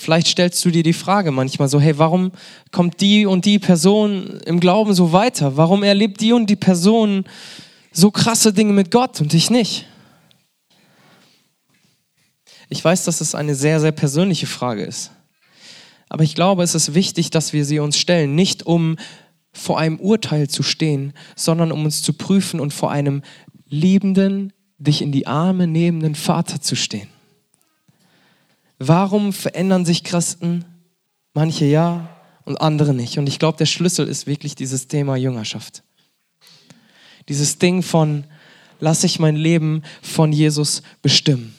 Vielleicht 0.00 0.28
stellst 0.28 0.64
du 0.64 0.70
dir 0.70 0.82
die 0.82 0.94
Frage 0.94 1.30
manchmal 1.30 1.68
so, 1.68 1.78
hey, 1.78 1.98
warum 1.98 2.32
kommt 2.70 3.02
die 3.02 3.26
und 3.26 3.44
die 3.44 3.58
Person 3.58 4.40
im 4.46 4.58
Glauben 4.58 4.94
so 4.94 5.12
weiter? 5.12 5.58
Warum 5.58 5.82
erlebt 5.82 6.22
die 6.22 6.32
und 6.32 6.48
die 6.48 6.56
Person 6.56 7.24
so 7.92 8.10
krasse 8.10 8.54
Dinge 8.54 8.72
mit 8.72 8.90
Gott 8.90 9.20
und 9.20 9.34
ich 9.34 9.50
nicht? 9.50 9.84
Ich 12.70 12.82
weiß, 12.82 13.04
dass 13.04 13.20
es 13.20 13.34
eine 13.34 13.54
sehr, 13.54 13.78
sehr 13.78 13.92
persönliche 13.92 14.46
Frage 14.46 14.84
ist. 14.84 15.10
Aber 16.08 16.24
ich 16.24 16.34
glaube, 16.34 16.62
es 16.62 16.74
ist 16.74 16.94
wichtig, 16.94 17.28
dass 17.28 17.52
wir 17.52 17.66
sie 17.66 17.78
uns 17.78 17.98
stellen, 17.98 18.34
nicht 18.34 18.64
um 18.64 18.96
vor 19.52 19.78
einem 19.78 20.00
Urteil 20.00 20.48
zu 20.48 20.62
stehen, 20.62 21.12
sondern 21.36 21.72
um 21.72 21.84
uns 21.84 22.00
zu 22.00 22.14
prüfen 22.14 22.58
und 22.58 22.72
vor 22.72 22.90
einem 22.90 23.20
liebenden, 23.66 24.54
dich 24.78 25.02
in 25.02 25.12
die 25.12 25.26
Arme 25.26 25.66
nehmenden 25.66 26.14
Vater 26.14 26.62
zu 26.62 26.74
stehen. 26.74 27.08
Warum 28.80 29.32
verändern 29.32 29.84
sich 29.84 30.02
Christen? 30.02 30.64
Manche 31.34 31.66
ja 31.66 32.08
und 32.44 32.60
andere 32.60 32.94
nicht. 32.94 33.18
Und 33.18 33.28
ich 33.28 33.38
glaube, 33.38 33.58
der 33.58 33.66
Schlüssel 33.66 34.08
ist 34.08 34.26
wirklich 34.26 34.56
dieses 34.56 34.88
Thema 34.88 35.14
Jüngerschaft. 35.14 35.84
Dieses 37.28 37.58
Ding 37.58 37.82
von, 37.82 38.24
lasse 38.80 39.06
ich 39.06 39.20
mein 39.20 39.36
Leben 39.36 39.82
von 40.02 40.32
Jesus 40.32 40.82
bestimmen 41.02 41.54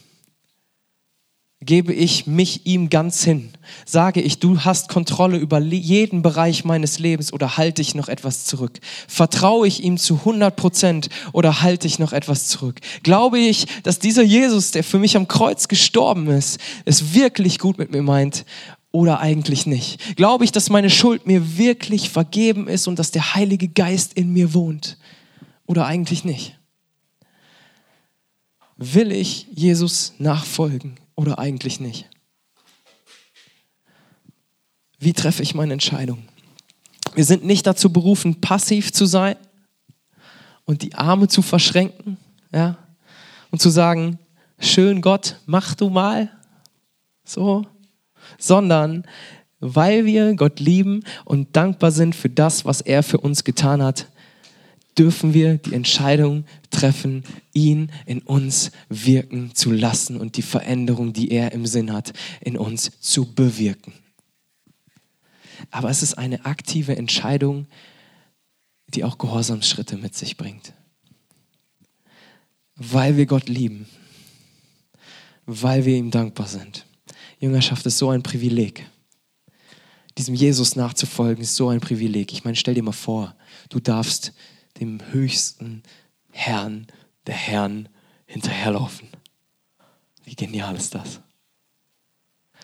gebe 1.63 1.93
ich 1.93 2.26
mich 2.26 2.65
ihm 2.65 2.89
ganz 2.89 3.24
hin. 3.24 3.52
Sage 3.86 4.19
ich, 4.19 4.39
du 4.39 4.62
hast 4.62 4.89
Kontrolle 4.89 5.38
über 5.38 5.60
jeden 5.60 6.24
Bereich 6.24 6.65
meines 6.65 6.97
Lebens 6.97 7.32
oder 7.32 7.58
halte 7.58 7.84
ich 7.84 7.93
noch 7.93 8.10
etwas 8.10 8.45
zurück? 8.45 8.80
Vertraue 9.08 9.67
ich 9.67 9.84
ihm 9.84 9.97
zu 9.97 10.15
100 10.15 10.56
Prozent 10.56 11.10
oder 11.34 11.62
halte 11.62 11.86
ich 11.86 12.00
noch 12.00 12.13
etwas 12.13 12.47
zurück? 12.47 12.80
Glaube 13.04 13.38
ich, 13.38 13.67
dass 13.84 14.00
dieser 14.00 14.24
Jesus, 14.24 14.71
der 14.71 14.84
für 14.84 14.97
mich 14.97 15.15
am 15.15 15.28
Kreuz 15.28 15.67
gestorben 15.67 16.28
ist, 16.28 16.60
es 16.86 17.13
wirklich 17.13 17.60
gut 17.60 17.78
mit 17.78 17.91
mir 17.91 18.02
meint 18.02 18.43
oder 18.91 19.19
eigentlich 19.19 19.67
nicht? 19.67 20.15
Glaube 20.15 20.43
ich, 20.43 20.52
dass 20.52 20.71
meine 20.71 20.89
Schuld 20.89 21.28
mir 21.28 21.58
wirklich 21.58 22.10
vergeben 22.10 22.67
ist 22.67 22.88
und 22.88 22.97
dass 22.97 23.12
der 23.12 23.36
Heilige 23.36 23.67
Geist 23.67 24.13
in 24.13 24.34
mir 24.34 24.56
wohnt 24.56 24.97
oder 25.67 25.86
eigentlich 25.86 26.26
nicht? 26.26 26.58
Will 28.78 29.12
ich 29.12 29.45
Jesus 29.54 30.13
nachfolgen? 30.17 31.00
Oder 31.15 31.39
eigentlich 31.39 31.80
nicht? 31.80 32.10
Wie 35.00 35.13
treffe 35.13 35.41
ich 35.41 35.56
meine 35.56 35.74
Entscheidung? 35.74 36.28
Wir 37.15 37.26
sind 37.26 37.43
nicht 37.43 37.65
dazu 37.65 37.91
berufen, 37.91 38.39
passiv 38.39 38.93
zu 38.93 39.06
sein 39.06 39.36
und 40.65 40.82
die 40.82 40.95
Arme 40.95 41.28
zu 41.28 41.41
verschränken, 41.41 42.17
ja, 42.54 42.78
und 43.50 43.62
zu 43.62 43.69
sagen, 43.69 44.19
schön 44.60 45.02
Gott, 45.02 45.38
mach 45.45 45.76
du 45.76 45.89
mal, 45.89 46.32
so, 47.24 47.65
sondern 48.38 49.06
weil 49.60 50.06
wir 50.06 50.36
Gott 50.36 50.60
lieben 50.60 51.04
und 51.26 51.56
dankbar 51.56 51.91
sind 51.91 52.15
für 52.15 52.30
das, 52.30 52.65
was 52.65 52.82
er 52.82 53.04
für 53.04 53.19
uns 53.19 53.43
getan 53.43 53.82
hat, 53.82 54.08
dürfen 54.97 55.34
wir 55.34 55.58
die 55.58 55.73
Entscheidung 55.73 56.45
treffen, 56.69 57.23
ihn 57.54 57.91
in 58.06 58.21
uns 58.21 58.71
wirken 58.89 59.56
zu 59.56 59.71
lassen 59.71 60.17
und 60.17 60.38
die 60.38 60.41
Veränderung, 60.41 61.13
die 61.13 61.32
er 61.32 61.51
im 61.54 61.65
Sinn 61.65 61.93
hat, 61.93 62.13
in 62.41 62.58
uns 62.58 62.91
zu 62.99 63.34
bewirken. 63.34 63.93
Aber 65.69 65.89
es 65.89 66.01
ist 66.01 66.15
eine 66.15 66.45
aktive 66.45 66.95
Entscheidung, 66.95 67.67
die 68.89 69.04
auch 69.04 69.17
Gehorsamsschritte 69.17 69.97
mit 69.97 70.15
sich 70.15 70.38
bringt. 70.38 70.73
Weil 72.75 73.15
wir 73.15 73.25
Gott 73.25 73.47
lieben, 73.47 73.86
weil 75.45 75.86
wir 75.86 75.95
ihm 75.95 76.12
dankbar 76.12 76.47
sind. 76.47 76.86
Jüngerschaft 77.39 77.86
ist 77.86 77.97
so 77.97 78.10
ein 78.10 78.23
Privileg. 78.23 78.86
Diesem 80.17 80.36
Jesus 80.36 80.75
nachzufolgen 80.75 81.43
ist 81.43 81.56
so 81.56 81.69
ein 81.69 81.80
Privileg. 81.80 82.34
Ich 82.34 82.43
meine, 82.43 82.58
stell 82.58 82.73
dir 82.73 82.84
mal 82.84 82.91
vor, 82.91 83.36
du 83.69 83.80
darfst 83.80 84.34
dem 84.79 84.99
höchsten 85.12 85.84
Herrn 86.31 86.88
der 87.27 87.36
Herren 87.36 87.89
hinterherlaufen. 88.25 89.07
Wie 90.23 90.36
genial 90.36 90.75
ist 90.75 90.95
das? 90.95 91.21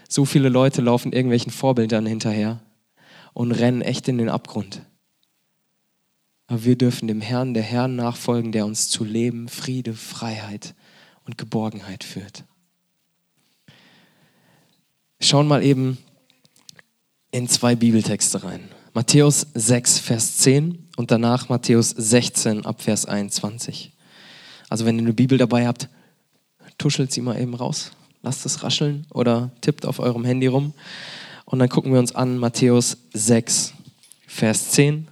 So 0.07 0.25
viele 0.25 0.49
Leute 0.49 0.81
laufen 0.81 1.11
irgendwelchen 1.11 1.51
Vorbildern 1.51 2.05
hinterher 2.05 2.61
und 3.33 3.51
rennen 3.51 3.81
echt 3.81 4.07
in 4.07 4.17
den 4.17 4.29
Abgrund. 4.29 4.81
Aber 6.47 6.63
wir 6.63 6.77
dürfen 6.77 7.07
dem 7.07 7.19
Herrn 7.19 7.53
der 7.53 7.63
Herren 7.63 7.97
nachfolgen, 7.97 8.53
der 8.53 8.65
uns 8.65 8.89
zu 8.89 9.03
Leben, 9.03 9.49
Friede, 9.49 9.93
Freiheit 9.93 10.75
und 11.25 11.37
Geborgenheit 11.37 12.05
führt. 12.05 12.45
Schauen 15.19 15.47
mal 15.47 15.63
eben 15.63 15.97
in 17.31 17.49
zwei 17.49 17.75
Bibeltexte 17.75 18.43
rein. 18.43 18.69
Matthäus 18.97 19.45
6, 19.53 19.99
Vers 19.99 20.37
10 20.37 20.87
und 20.95 21.11
danach 21.11 21.49
Matthäus 21.49 21.91
16 21.91 22.65
ab 22.65 22.81
Vers 22.81 23.05
21. 23.05 23.91
Also 24.69 24.87
wenn 24.87 24.95
ihr 24.95 25.03
eine 25.03 25.13
Bibel 25.13 25.37
dabei 25.37 25.67
habt, 25.67 25.87
tuschelt 26.79 27.11
sie 27.11 27.21
mal 27.21 27.39
eben 27.39 27.53
raus, 27.53 27.91
lasst 28.23 28.43
es 28.47 28.63
rascheln 28.63 29.05
oder 29.11 29.51
tippt 29.61 29.85
auf 29.85 29.99
eurem 29.99 30.25
Handy 30.25 30.47
rum. 30.47 30.73
Und 31.45 31.59
dann 31.59 31.69
gucken 31.69 31.93
wir 31.93 31.99
uns 31.99 32.15
an 32.15 32.39
Matthäus 32.39 32.97
6, 33.13 33.73
Vers 34.25 34.71
10 34.71 35.07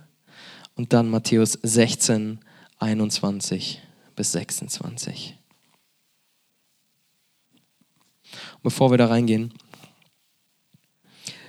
und 0.74 0.92
dann 0.92 1.08
Matthäus 1.08 1.52
16, 1.62 2.40
21 2.80 3.84
bis 4.16 4.32
26. 4.32 5.38
Und 8.56 8.64
bevor 8.64 8.90
wir 8.90 8.98
da 8.98 9.06
reingehen, 9.06 9.54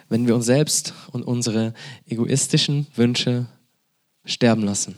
wenn 0.08 0.26
wir 0.26 0.34
uns 0.34 0.46
selbst 0.46 0.94
und 1.12 1.22
unsere 1.22 1.74
egoistischen 2.06 2.86
Wünsche 2.94 3.46
sterben 4.24 4.62
lassen, 4.62 4.96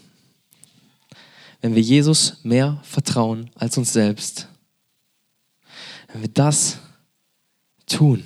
wenn 1.60 1.74
wir 1.74 1.82
Jesus 1.82 2.44
mehr 2.44 2.80
vertrauen 2.82 3.50
als 3.54 3.76
uns 3.78 3.92
selbst, 3.92 4.48
wenn 6.12 6.22
wir 6.22 6.28
das 6.28 6.78
tun, 7.86 8.24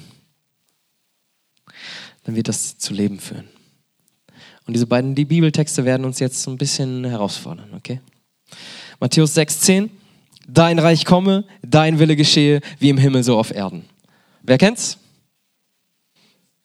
dann 2.24 2.34
wird 2.34 2.48
das 2.48 2.78
zu 2.78 2.92
Leben 2.92 3.18
führen. 3.18 3.48
Und 4.66 4.74
diese 4.74 4.86
beiden 4.86 5.14
die 5.14 5.24
Bibeltexte 5.24 5.84
werden 5.84 6.04
uns 6.04 6.20
jetzt 6.20 6.46
ein 6.46 6.56
bisschen 6.56 7.04
herausfordern, 7.04 7.74
okay? 7.74 8.00
Matthäus 9.00 9.36
6,10. 9.36 9.90
Dein 10.46 10.78
Reich 10.78 11.04
komme, 11.04 11.44
dein 11.62 11.98
Wille 11.98 12.16
geschehe, 12.16 12.60
wie 12.78 12.88
im 12.88 12.98
Himmel 12.98 13.22
so 13.22 13.38
auf 13.38 13.52
Erden. 13.52 13.84
Wer 14.42 14.58
kennt's? 14.58 14.98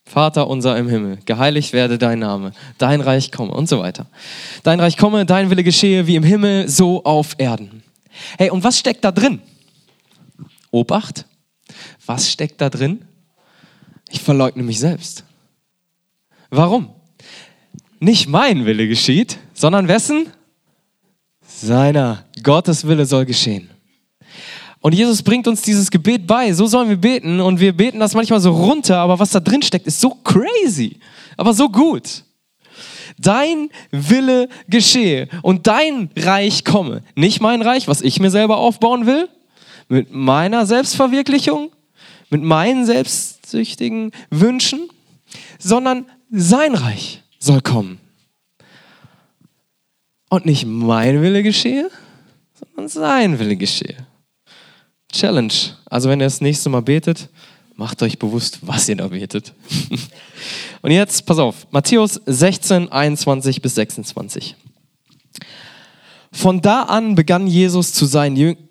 Vater 0.07 0.47
unser 0.47 0.77
im 0.77 0.87
Himmel, 0.87 1.19
geheiligt 1.25 1.73
werde 1.73 1.97
dein 1.97 2.19
Name, 2.19 2.53
dein 2.77 3.01
Reich 3.01 3.31
komme 3.31 3.51
und 3.51 3.67
so 3.67 3.79
weiter. 3.79 4.05
Dein 4.63 4.79
Reich 4.79 4.95
komme, 4.95 5.25
dein 5.25 5.49
Wille 5.49 5.63
geschehe, 5.63 6.07
wie 6.07 6.15
im 6.15 6.23
Himmel 6.23 6.69
so 6.69 7.03
auf 7.03 7.35
Erden. 7.37 7.83
Hey, 8.37 8.49
und 8.49 8.63
was 8.63 8.79
steckt 8.79 9.03
da 9.03 9.11
drin? 9.11 9.41
Obacht. 10.71 11.25
Was 12.05 12.31
steckt 12.31 12.61
da 12.61 12.69
drin? 12.69 13.05
Ich 14.09 14.21
verleugne 14.21 14.63
mich 14.63 14.79
selbst. 14.79 15.25
Warum? 16.49 16.89
Nicht 17.99 18.29
mein 18.29 18.65
Wille 18.65 18.87
geschieht, 18.87 19.37
sondern 19.53 19.89
wessen? 19.89 20.27
Seiner. 21.45 22.23
Gottes 22.43 22.87
Wille 22.87 23.05
soll 23.05 23.25
geschehen. 23.25 23.69
Und 24.87 24.93
Jesus 24.93 25.21
bringt 25.21 25.49
uns 25.49 25.63
dieses 25.63 25.91
Gebet 25.91 26.25
bei. 26.25 26.53
So 26.53 26.65
sollen 26.65 26.87
wir 26.87 26.95
beten. 26.95 27.41
Und 27.41 27.59
wir 27.59 27.75
beten 27.75 27.99
das 27.99 28.13
manchmal 28.13 28.39
so 28.39 28.51
runter, 28.51 28.99
aber 28.99 29.19
was 29.19 29.31
da 29.31 29.41
drin 29.41 29.61
steckt, 29.61 29.85
ist 29.85 29.99
so 29.99 30.11
crazy, 30.23 30.95
aber 31.35 31.53
so 31.53 31.67
gut. 31.67 32.23
Dein 33.19 33.69
Wille 33.91 34.47
geschehe 34.69 35.27
und 35.41 35.67
dein 35.67 36.09
Reich 36.15 36.63
komme. 36.63 37.03
Nicht 37.15 37.41
mein 37.41 37.61
Reich, 37.61 37.89
was 37.89 38.01
ich 38.01 38.21
mir 38.21 38.31
selber 38.31 38.59
aufbauen 38.59 39.05
will, 39.05 39.27
mit 39.89 40.13
meiner 40.13 40.65
Selbstverwirklichung, 40.65 41.69
mit 42.29 42.43
meinen 42.43 42.85
selbstsüchtigen 42.85 44.11
Wünschen, 44.29 44.87
sondern 45.59 46.05
sein 46.31 46.75
Reich 46.75 47.23
soll 47.39 47.59
kommen. 47.59 47.99
Und 50.29 50.45
nicht 50.45 50.65
mein 50.65 51.21
Wille 51.21 51.43
geschehe, 51.43 51.91
sondern 52.53 52.87
sein 52.87 53.37
Wille 53.37 53.57
geschehe. 53.57 54.06
Challenge. 55.11 55.53
Also 55.85 56.09
wenn 56.09 56.19
ihr 56.19 56.25
das 56.25 56.41
nächste 56.41 56.69
Mal 56.69 56.81
betet, 56.81 57.29
macht 57.75 58.01
euch 58.01 58.19
bewusst, 58.19 58.59
was 58.61 58.89
ihr 58.89 58.95
da 58.95 59.07
betet. 59.07 59.53
Und 60.81 60.91
jetzt, 60.91 61.25
pass 61.25 61.39
auf, 61.39 61.67
Matthäus 61.71 62.19
16, 62.25 62.91
21 62.91 63.61
bis 63.61 63.75
26. 63.75 64.55
Von 66.31 66.61
da 66.61 66.83
an 66.83 67.15
begann 67.15 67.47
Jesus 67.47 67.93
zu 67.93 68.05
seinen 68.05 68.35
Jüngern, 68.35 68.63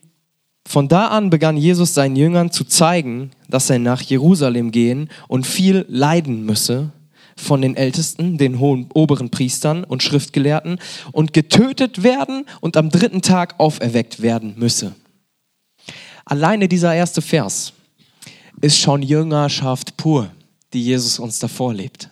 von 0.66 0.88
da 0.88 1.08
an 1.08 1.30
begann 1.30 1.56
Jesus 1.56 1.94
seinen 1.94 2.16
Jüngern 2.16 2.50
zu 2.50 2.64
zeigen, 2.64 3.30
dass 3.48 3.70
er 3.70 3.78
nach 3.78 4.02
Jerusalem 4.02 4.72
gehen 4.72 5.10
und 5.28 5.46
viel 5.46 5.86
leiden 5.88 6.44
müsse 6.44 6.90
von 7.36 7.62
den 7.62 7.76
Ältesten, 7.76 8.36
den 8.36 8.58
hohen 8.58 8.88
oberen 8.92 9.30
Priestern 9.30 9.84
und 9.84 10.02
Schriftgelehrten 10.02 10.80
und 11.12 11.32
getötet 11.32 12.02
werden 12.02 12.46
und 12.60 12.76
am 12.76 12.90
dritten 12.90 13.22
Tag 13.22 13.54
auferweckt 13.58 14.22
werden 14.22 14.54
müsse. 14.56 14.94
Alleine 16.26 16.66
dieser 16.66 16.92
erste 16.92 17.22
Vers 17.22 17.72
ist 18.60 18.78
schon 18.78 19.00
Jüngerschaft 19.02 19.96
pur, 19.96 20.28
die 20.72 20.82
Jesus 20.82 21.20
uns 21.20 21.38
davor 21.38 21.72
lebt. 21.72 22.10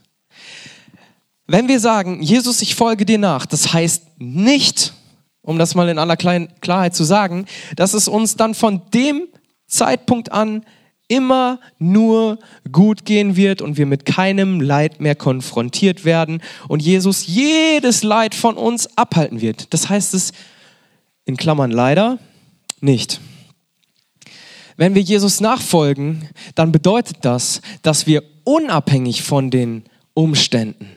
Wenn 1.48 1.66
wir 1.66 1.80
sagen, 1.80 2.22
Jesus, 2.22 2.62
ich 2.62 2.76
folge 2.76 3.04
dir 3.04 3.18
nach, 3.18 3.44
das 3.44 3.72
heißt 3.72 4.04
nicht, 4.18 4.94
um 5.42 5.58
das 5.58 5.74
mal 5.74 5.88
in 5.88 5.98
aller 5.98 6.16
Klarheit 6.16 6.94
zu 6.94 7.02
sagen, 7.02 7.46
dass 7.74 7.92
es 7.92 8.06
uns 8.06 8.36
dann 8.36 8.54
von 8.54 8.82
dem 8.94 9.26
Zeitpunkt 9.66 10.30
an 10.30 10.64
immer 11.08 11.58
nur 11.78 12.38
gut 12.70 13.04
gehen 13.04 13.34
wird 13.34 13.62
und 13.62 13.76
wir 13.76 13.84
mit 13.84 14.06
keinem 14.06 14.60
Leid 14.60 15.00
mehr 15.00 15.16
konfrontiert 15.16 16.04
werden 16.04 16.40
und 16.68 16.82
Jesus 16.82 17.26
jedes 17.26 18.04
Leid 18.04 18.34
von 18.36 18.56
uns 18.56 18.96
abhalten 18.96 19.40
wird. 19.40 19.74
Das 19.74 19.88
heißt 19.88 20.14
es 20.14 20.32
in 21.24 21.36
Klammern 21.36 21.72
leider 21.72 22.20
nicht. 22.80 23.20
Wenn 24.76 24.94
wir 24.94 25.02
Jesus 25.02 25.40
nachfolgen, 25.40 26.28
dann 26.54 26.72
bedeutet 26.72 27.18
das, 27.22 27.60
dass 27.82 28.06
wir 28.06 28.22
unabhängig 28.44 29.22
von 29.22 29.50
den 29.50 29.84
Umständen 30.14 30.88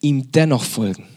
ihm 0.00 0.30
dennoch 0.32 0.64
folgen 0.64 1.13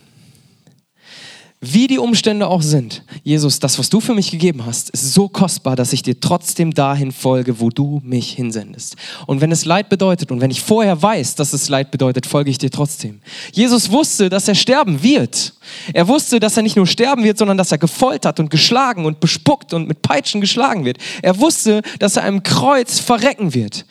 wie 1.60 1.88
die 1.88 1.98
Umstände 1.98 2.48
auch 2.48 2.62
sind, 2.62 3.02
Jesus, 3.24 3.60
das, 3.60 3.80
was 3.80 3.90
du 3.90 4.00
für 4.00 4.14
mich 4.14 4.30
gegeben 4.30 4.68
hast, 4.68 4.92
ist 4.92 5.16
so 5.16 5.28
kostbar, 5.28 5.76
dass 5.76 5.92
ich 5.92 6.04
dir 6.04 6.20
trotzdem 6.20 6.72
dahin 6.72 7.12
folge, 7.12 7.60
wo 7.60 7.72
du 7.72 8.00
mich 8.04 8.34
hinsendest. 8.34 8.96
Und 9.26 9.42
wenn 9.42 9.52
es 9.52 9.66
Leid 9.66 9.90
bedeutet 9.90 10.32
und 10.32 10.40
wenn 10.40 10.52
ich 10.52 10.62
vorher 10.62 11.02
weiß, 11.02 11.34
dass 11.34 11.54
es 11.54 11.68
Leid 11.68 11.90
bedeutet, 11.90 12.28
folge 12.28 12.52
ich 12.52 12.60
dir 12.60 12.70
trotzdem. 12.70 13.22
Jesus 13.54 13.92
wusste, 13.92 14.30
dass 14.30 14.48
er 14.48 14.54
sterben 14.54 15.02
wird. 15.02 15.56
Er 15.94 16.08
wusste, 16.08 16.40
dass 16.40 16.58
er 16.58 16.64
nicht 16.64 16.76
nur 16.76 16.86
sterben 16.86 17.24
wird, 17.24 17.40
sondern 17.40 17.58
dass 17.58 17.72
er 17.72 17.80
gefoltert 17.80 18.40
und 18.40 18.52
geschlagen 18.52 19.06
und 19.06 19.20
bespuckt 19.20 19.74
und 19.74 19.88
mit 19.88 20.04
Peitschen 20.04 20.42
geschlagen 20.42 20.86
wird. 20.86 21.00
Er 21.24 21.40
wusste, 21.40 21.82
dass 21.98 22.18
er 22.18 22.26
am 22.26 22.44
Kreuz 22.44 23.00
verrecken 23.00 23.56
wird. 23.56 23.88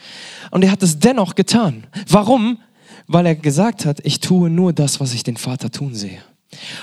Und 0.52 0.62
er 0.62 0.70
hat 0.70 0.84
es 0.84 1.00
dennoch 1.00 1.34
getan. 1.34 1.88
Warum? 2.08 2.58
Weil 3.08 3.26
er 3.26 3.34
gesagt 3.34 3.86
hat, 3.86 3.98
ich 4.04 4.20
tue 4.20 4.50
nur 4.50 4.72
das, 4.72 5.00
was 5.00 5.14
ich 5.14 5.24
den 5.24 5.36
Vater 5.36 5.72
tun 5.72 5.96
sehe 5.96 6.20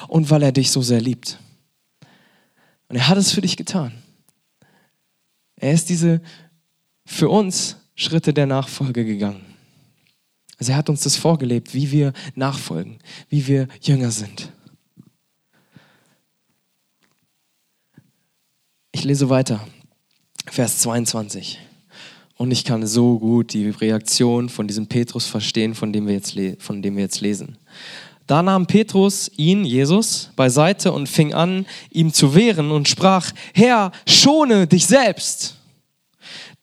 und 0.07 0.29
weil 0.29 0.43
er 0.43 0.51
dich 0.51 0.71
so 0.71 0.81
sehr 0.81 1.01
liebt. 1.01 1.39
Und 2.87 2.95
er 2.95 3.07
hat 3.07 3.17
es 3.17 3.31
für 3.31 3.41
dich 3.41 3.57
getan. 3.57 3.93
Er 5.55 5.73
ist 5.73 5.89
diese 5.89 6.21
für 7.05 7.29
uns 7.29 7.77
Schritte 7.95 8.33
der 8.33 8.45
Nachfolge 8.45 9.05
gegangen. 9.05 9.41
Also 10.57 10.71
er 10.71 10.77
hat 10.77 10.89
uns 10.89 11.01
das 11.01 11.15
vorgelebt, 11.15 11.73
wie 11.73 11.91
wir 11.91 12.13
nachfolgen, 12.35 12.99
wie 13.29 13.47
wir 13.47 13.67
Jünger 13.81 14.11
sind. 14.11 14.51
Ich 18.91 19.03
lese 19.03 19.29
weiter, 19.29 19.67
Vers 20.45 20.79
22. 20.79 21.59
Und 22.35 22.51
ich 22.51 22.63
kann 22.63 22.85
so 22.85 23.19
gut 23.19 23.53
die 23.53 23.69
Reaktion 23.69 24.49
von 24.49 24.67
diesem 24.67 24.87
Petrus 24.87 25.27
verstehen, 25.27 25.75
von 25.75 25.93
dem 25.93 26.07
wir 26.07 26.13
jetzt, 26.13 26.37
von 26.59 26.81
dem 26.81 26.95
wir 26.95 27.03
jetzt 27.03 27.21
lesen. 27.21 27.57
Da 28.25 28.41
nahm 28.41 28.67
Petrus 28.67 29.29
ihn, 29.35 29.65
Jesus, 29.65 30.29
beiseite 30.35 30.91
und 30.91 31.09
fing 31.09 31.33
an, 31.33 31.65
ihm 31.89 32.13
zu 32.13 32.35
wehren 32.35 32.71
und 32.71 32.87
sprach, 32.87 33.31
Herr, 33.53 33.91
schone 34.07 34.67
dich 34.67 34.87
selbst. 34.87 35.57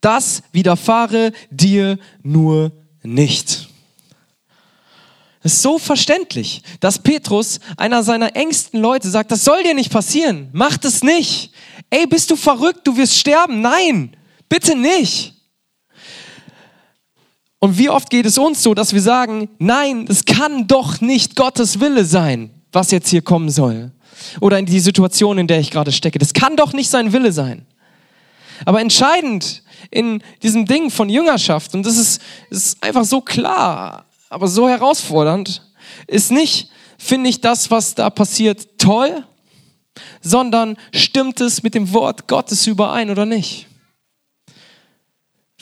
Das 0.01 0.43
widerfahre 0.53 1.33
dir 1.51 1.99
nur 2.23 2.73
nicht. 3.03 3.69
Es 5.43 5.55
ist 5.55 5.63
so 5.63 5.79
verständlich, 5.79 6.63
dass 6.81 6.99
Petrus, 6.99 7.61
einer 7.77 8.03
seiner 8.03 8.37
engsten 8.37 8.81
Leute, 8.81 9.09
sagt, 9.09 9.31
das 9.31 9.45
soll 9.45 9.63
dir 9.63 9.75
nicht 9.75 9.91
passieren, 9.91 10.51
mach 10.53 10.77
das 10.77 11.03
nicht. 11.03 11.53
Ey, 11.89 12.07
bist 12.07 12.31
du 12.31 12.37
verrückt, 12.37 12.87
du 12.87 12.97
wirst 12.97 13.17
sterben. 13.17 13.61
Nein, 13.61 14.17
bitte 14.49 14.77
nicht. 14.77 15.35
Und 17.61 17.77
wie 17.77 17.91
oft 17.91 18.09
geht 18.09 18.25
es 18.25 18.39
uns 18.39 18.63
so, 18.63 18.75
dass 18.75 18.95
wir 18.95 19.03
sagen, 19.03 19.51
nein, 19.59 20.07
es 20.09 20.25
kann 20.25 20.67
doch 20.67 21.01
nicht 21.03 21.37
Gottes 21.37 21.79
Wille 21.79 22.07
sein, 22.07 22.51
was 22.73 22.91
jetzt 22.91 23.11
hier 23.11 23.21
kommen 23.21 23.51
soll. 23.51 23.93
Oder 24.41 24.59
in 24.59 24.67
die 24.67 24.81
Situation, 24.81 25.39
in 25.39 25.47
der 25.47 25.61
ich 25.61 25.71
gerade 25.71 25.93
stecke. 25.93 26.19
Das 26.19 26.33
kann 26.33 26.57
doch 26.57 26.73
nicht 26.73 26.89
sein 26.89 27.13
Wille 27.13 27.33
sein. 27.33 27.67
Aber 28.65 28.81
entscheidend 28.81 29.63
in 29.91 30.23
diesem 30.43 30.67
Ding 30.67 30.91
von 30.91 31.09
Jüngerschaft, 31.09 31.75
und 31.75 31.85
das 31.85 31.97
ist, 31.97 32.23
ist 32.49 32.83
einfach 32.83 33.05
so 33.05 33.21
klar, 33.21 34.07
aber 34.31 34.49
so 34.49 34.69
herausfordernd, 34.69 35.63
ist 36.07 36.31
nicht, 36.31 36.71
finde 36.99 37.29
ich 37.29 37.41
das, 37.41 37.71
was 37.71 37.95
da 37.95 38.09
passiert, 38.11 38.79
toll, 38.79 39.25
sondern 40.23 40.77
stimmt 40.95 41.41
es 41.41 41.63
mit 41.63 41.75
dem 41.75 41.93
Wort 41.93 42.27
Gottes 42.27 42.67
überein 42.67 43.11
oder 43.11 43.27
nicht? 43.27 43.67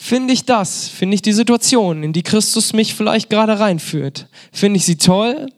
Finde 0.01 0.33
ich 0.33 0.45
das, 0.45 0.87
finde 0.87 1.15
ich 1.15 1.21
die 1.21 1.33
Situation, 1.33 2.03
in 2.03 2.13
die 2.13 2.23
Christus 2.23 2.71
mich 2.71 2.95
vielleicht 2.95 3.29
gerade 3.29 3.59
reinführt, 3.59 4.27
finde 4.53 4.77
ich 4.77 4.85
sie 4.85 4.95
toll 4.95 5.51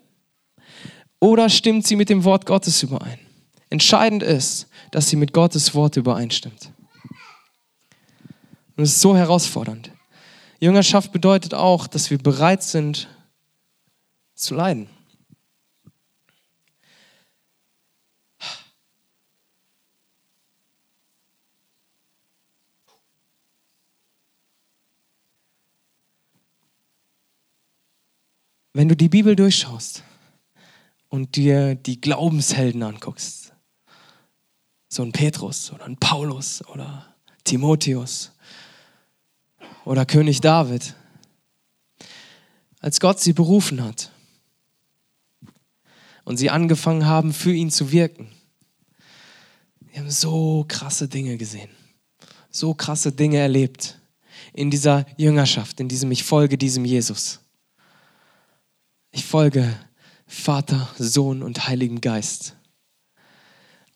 oder 1.19 1.47
stimmt 1.47 1.85
sie 1.85 1.95
mit 1.95 2.09
dem 2.09 2.23
Wort 2.23 2.47
Gottes 2.47 2.81
überein? 2.81 3.19
Entscheidend 3.69 4.23
ist, 4.23 4.67
dass 4.89 5.07
sie 5.07 5.15
mit 5.15 5.31
Gottes 5.31 5.75
Wort 5.75 5.95
übereinstimmt. 5.95 6.71
Und 8.75 8.83
es 8.83 8.93
ist 8.93 9.01
so 9.01 9.15
herausfordernd. 9.15 9.91
Jüngerschaft 10.59 11.11
bedeutet 11.11 11.53
auch, 11.53 11.85
dass 11.85 12.09
wir 12.09 12.17
bereit 12.17 12.63
sind 12.63 13.09
zu 14.33 14.55
leiden. 14.55 14.89
Wenn 28.81 28.89
du 28.89 28.95
die 28.95 29.09
Bibel 29.09 29.35
durchschaust 29.35 30.01
und 31.07 31.35
dir 31.35 31.75
die 31.75 32.01
Glaubenshelden 32.01 32.81
anguckst, 32.81 33.53
so 34.89 35.03
ein 35.03 35.11
Petrus 35.11 35.71
oder 35.71 35.85
ein 35.85 35.97
Paulus 35.97 36.67
oder 36.67 37.13
Timotheus 37.43 38.31
oder 39.85 40.07
König 40.07 40.41
David, 40.41 40.95
als 42.79 42.99
Gott 42.99 43.19
sie 43.19 43.33
berufen 43.33 43.83
hat 43.83 44.11
und 46.23 46.37
sie 46.37 46.49
angefangen 46.49 47.05
haben, 47.05 47.33
für 47.33 47.53
ihn 47.53 47.69
zu 47.69 47.91
wirken, 47.91 48.31
die 49.93 49.99
haben 49.99 50.09
so 50.09 50.65
krasse 50.67 51.07
Dinge 51.07 51.37
gesehen, 51.37 51.69
so 52.49 52.73
krasse 52.73 53.11
Dinge 53.11 53.37
erlebt 53.37 53.99
in 54.53 54.71
dieser 54.71 55.05
Jüngerschaft, 55.17 55.79
in 55.79 55.87
diesem 55.87 56.11
Ich 56.11 56.23
folge 56.23 56.57
diesem 56.57 56.83
Jesus. 56.83 57.40
Ich 59.11 59.25
folge 59.25 59.77
Vater, 60.25 60.87
Sohn 60.97 61.43
und 61.43 61.67
Heiligen 61.67 61.99
Geist. 61.99 62.55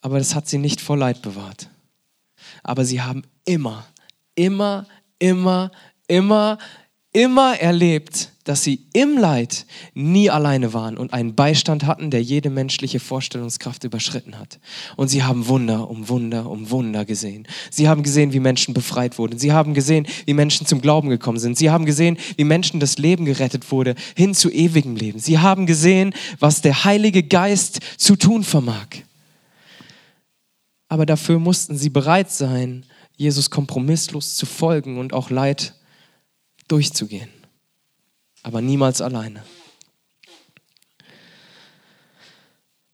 Aber 0.01 0.19
das 0.19 0.35
hat 0.35 0.47
sie 0.47 0.57
nicht 0.57 0.81
vor 0.81 0.97
Leid 0.97 1.21
bewahrt. 1.21 1.69
Aber 2.63 2.85
sie 2.85 3.01
haben 3.01 3.23
immer, 3.45 3.85
immer, 4.35 4.85
immer, 5.17 5.71
immer, 6.07 6.57
immer 7.15 7.57
erlebt, 7.57 8.31
dass 8.43 8.61
sie 8.61 8.81
im 8.91 9.17
Leid 9.17 9.65
nie 9.93 10.29
alleine 10.29 10.73
waren 10.73 10.97
und 10.97 11.13
einen 11.13 11.33
Beistand 11.33 11.85
hatten, 11.85 12.11
der 12.11 12.21
jede 12.21 12.49
menschliche 12.49 12.99
Vorstellungskraft 12.99 13.85
überschritten 13.85 14.37
hat. 14.37 14.59
Und 14.97 15.07
sie 15.07 15.23
haben 15.23 15.47
Wunder 15.47 15.89
um 15.89 16.09
Wunder 16.09 16.49
um 16.49 16.69
Wunder 16.69 17.05
gesehen. 17.05 17.47
Sie 17.71 17.87
haben 17.87 18.03
gesehen, 18.03 18.33
wie 18.33 18.41
Menschen 18.41 18.73
befreit 18.73 19.17
wurden. 19.17 19.39
Sie 19.39 19.53
haben 19.53 19.73
gesehen, 19.73 20.05
wie 20.25 20.33
Menschen 20.33 20.67
zum 20.67 20.81
Glauben 20.81 21.07
gekommen 21.07 21.39
sind. 21.39 21.57
Sie 21.57 21.69
haben 21.69 21.85
gesehen, 21.85 22.17
wie 22.35 22.43
Menschen 22.43 22.81
das 22.81 22.97
Leben 22.97 23.23
gerettet 23.23 23.71
wurde, 23.71 23.95
hin 24.15 24.35
zu 24.35 24.51
ewigem 24.51 24.97
Leben. 24.97 25.19
Sie 25.19 25.39
haben 25.39 25.65
gesehen, 25.65 26.13
was 26.39 26.61
der 26.61 26.83
Heilige 26.83 27.23
Geist 27.23 27.79
zu 27.95 28.17
tun 28.17 28.43
vermag. 28.43 28.87
Aber 30.89 31.05
dafür 31.05 31.39
mussten 31.39 31.77
sie 31.77 31.89
bereit 31.89 32.29
sein, 32.29 32.85
Jesus 33.15 33.49
kompromisslos 33.49 34.35
zu 34.35 34.45
folgen 34.45 34.99
und 34.99 35.13
auch 35.13 35.29
Leid 35.29 35.75
durchzugehen 36.67 37.29
aber 38.45 38.61
niemals 38.61 39.01
alleine. 39.01 39.41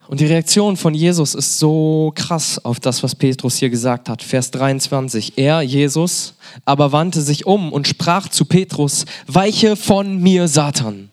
Und 0.07 0.21
die 0.21 0.25
Reaktion 0.25 0.77
von 0.77 0.93
Jesus 0.93 1.35
ist 1.35 1.59
so 1.59 2.13
krass 2.15 2.63
auf 2.63 2.79
das, 2.79 3.03
was 3.03 3.15
Petrus 3.15 3.57
hier 3.57 3.69
gesagt 3.69 4.07
hat. 4.07 4.23
Vers 4.23 4.51
23. 4.51 5.37
Er, 5.37 5.61
Jesus, 5.61 6.35
aber 6.63 6.93
wandte 6.93 7.21
sich 7.21 7.45
um 7.45 7.73
und 7.73 7.85
sprach 7.85 8.29
zu 8.29 8.45
Petrus, 8.45 9.05
weiche 9.27 9.75
von 9.75 10.21
mir, 10.21 10.47
Satan. 10.47 11.09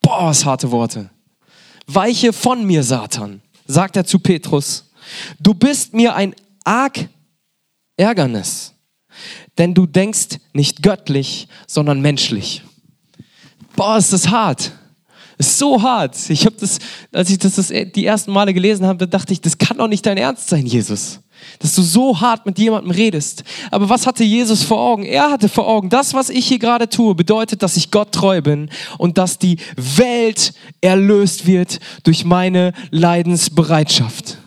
Boah, 0.00 0.26
was 0.26 0.44
harte 0.44 0.70
Worte. 0.70 1.10
Weiche 1.88 2.32
von 2.32 2.64
mir, 2.64 2.84
Satan, 2.84 3.42
sagt 3.66 3.96
er 3.96 4.04
zu 4.04 4.20
Petrus. 4.20 4.90
Du 5.40 5.54
bist 5.54 5.92
mir 5.92 6.14
ein 6.14 6.36
arg 6.62 7.08
Ärgernis, 7.96 8.74
denn 9.58 9.74
du 9.74 9.86
denkst 9.86 10.38
nicht 10.52 10.82
göttlich, 10.82 11.48
sondern 11.66 12.00
menschlich 12.00 12.62
boah, 13.76 13.96
ist 13.96 14.12
das 14.12 14.28
hart. 14.28 14.72
Ist 15.38 15.58
so 15.58 15.82
hart. 15.82 16.16
Ich 16.28 16.46
habe 16.46 16.56
das, 16.58 16.78
als 17.12 17.30
ich 17.30 17.38
das, 17.38 17.56
das 17.56 17.68
die 17.68 18.06
ersten 18.06 18.32
Male 18.32 18.54
gelesen 18.54 18.86
habe, 18.86 19.08
dachte 19.08 19.32
ich, 19.32 19.40
das 19.40 19.58
kann 19.58 19.78
doch 19.78 19.88
nicht 19.88 20.06
dein 20.06 20.16
Ernst 20.16 20.48
sein, 20.48 20.66
Jesus. 20.66 21.20
Dass 21.58 21.74
du 21.74 21.82
so 21.82 22.20
hart 22.20 22.46
mit 22.46 22.58
jemandem 22.58 22.92
redest. 22.92 23.42
Aber 23.72 23.88
was 23.88 24.06
hatte 24.06 24.22
Jesus 24.22 24.62
vor 24.62 24.78
Augen? 24.78 25.04
Er 25.04 25.30
hatte 25.30 25.48
vor 25.48 25.66
Augen, 25.66 25.88
das, 25.88 26.14
was 26.14 26.30
ich 26.30 26.46
hier 26.46 26.60
gerade 26.60 26.88
tue, 26.88 27.16
bedeutet, 27.16 27.62
dass 27.62 27.76
ich 27.76 27.90
Gott 27.90 28.12
treu 28.12 28.40
bin 28.40 28.70
und 28.98 29.18
dass 29.18 29.38
die 29.38 29.56
Welt 29.76 30.52
erlöst 30.80 31.46
wird 31.46 31.80
durch 32.04 32.24
meine 32.24 32.72
Leidensbereitschaft. 32.90 34.38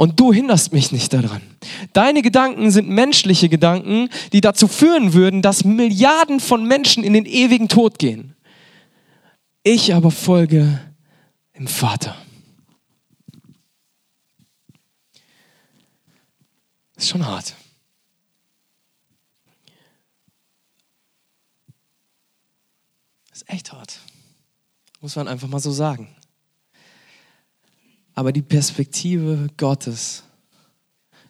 Und 0.00 0.18
du 0.18 0.32
hinderst 0.32 0.72
mich 0.72 0.92
nicht 0.92 1.12
daran. 1.12 1.42
Deine 1.92 2.22
Gedanken 2.22 2.70
sind 2.70 2.88
menschliche 2.88 3.50
Gedanken, 3.50 4.08
die 4.32 4.40
dazu 4.40 4.66
führen 4.66 5.12
würden, 5.12 5.42
dass 5.42 5.62
Milliarden 5.62 6.40
von 6.40 6.64
Menschen 6.64 7.04
in 7.04 7.12
den 7.12 7.26
ewigen 7.26 7.68
Tod 7.68 7.98
gehen. 7.98 8.34
Ich 9.62 9.92
aber 9.92 10.10
folge 10.10 10.80
dem 11.54 11.66
Vater. 11.66 12.16
Ist 16.96 17.10
schon 17.10 17.26
hart. 17.26 17.54
Ist 23.34 23.46
echt 23.50 23.70
hart. 23.70 24.00
Muss 25.02 25.14
man 25.14 25.28
einfach 25.28 25.48
mal 25.48 25.60
so 25.60 25.72
sagen. 25.72 26.16
Aber 28.20 28.32
die 28.32 28.42
Perspektive 28.42 29.48
Gottes 29.56 30.24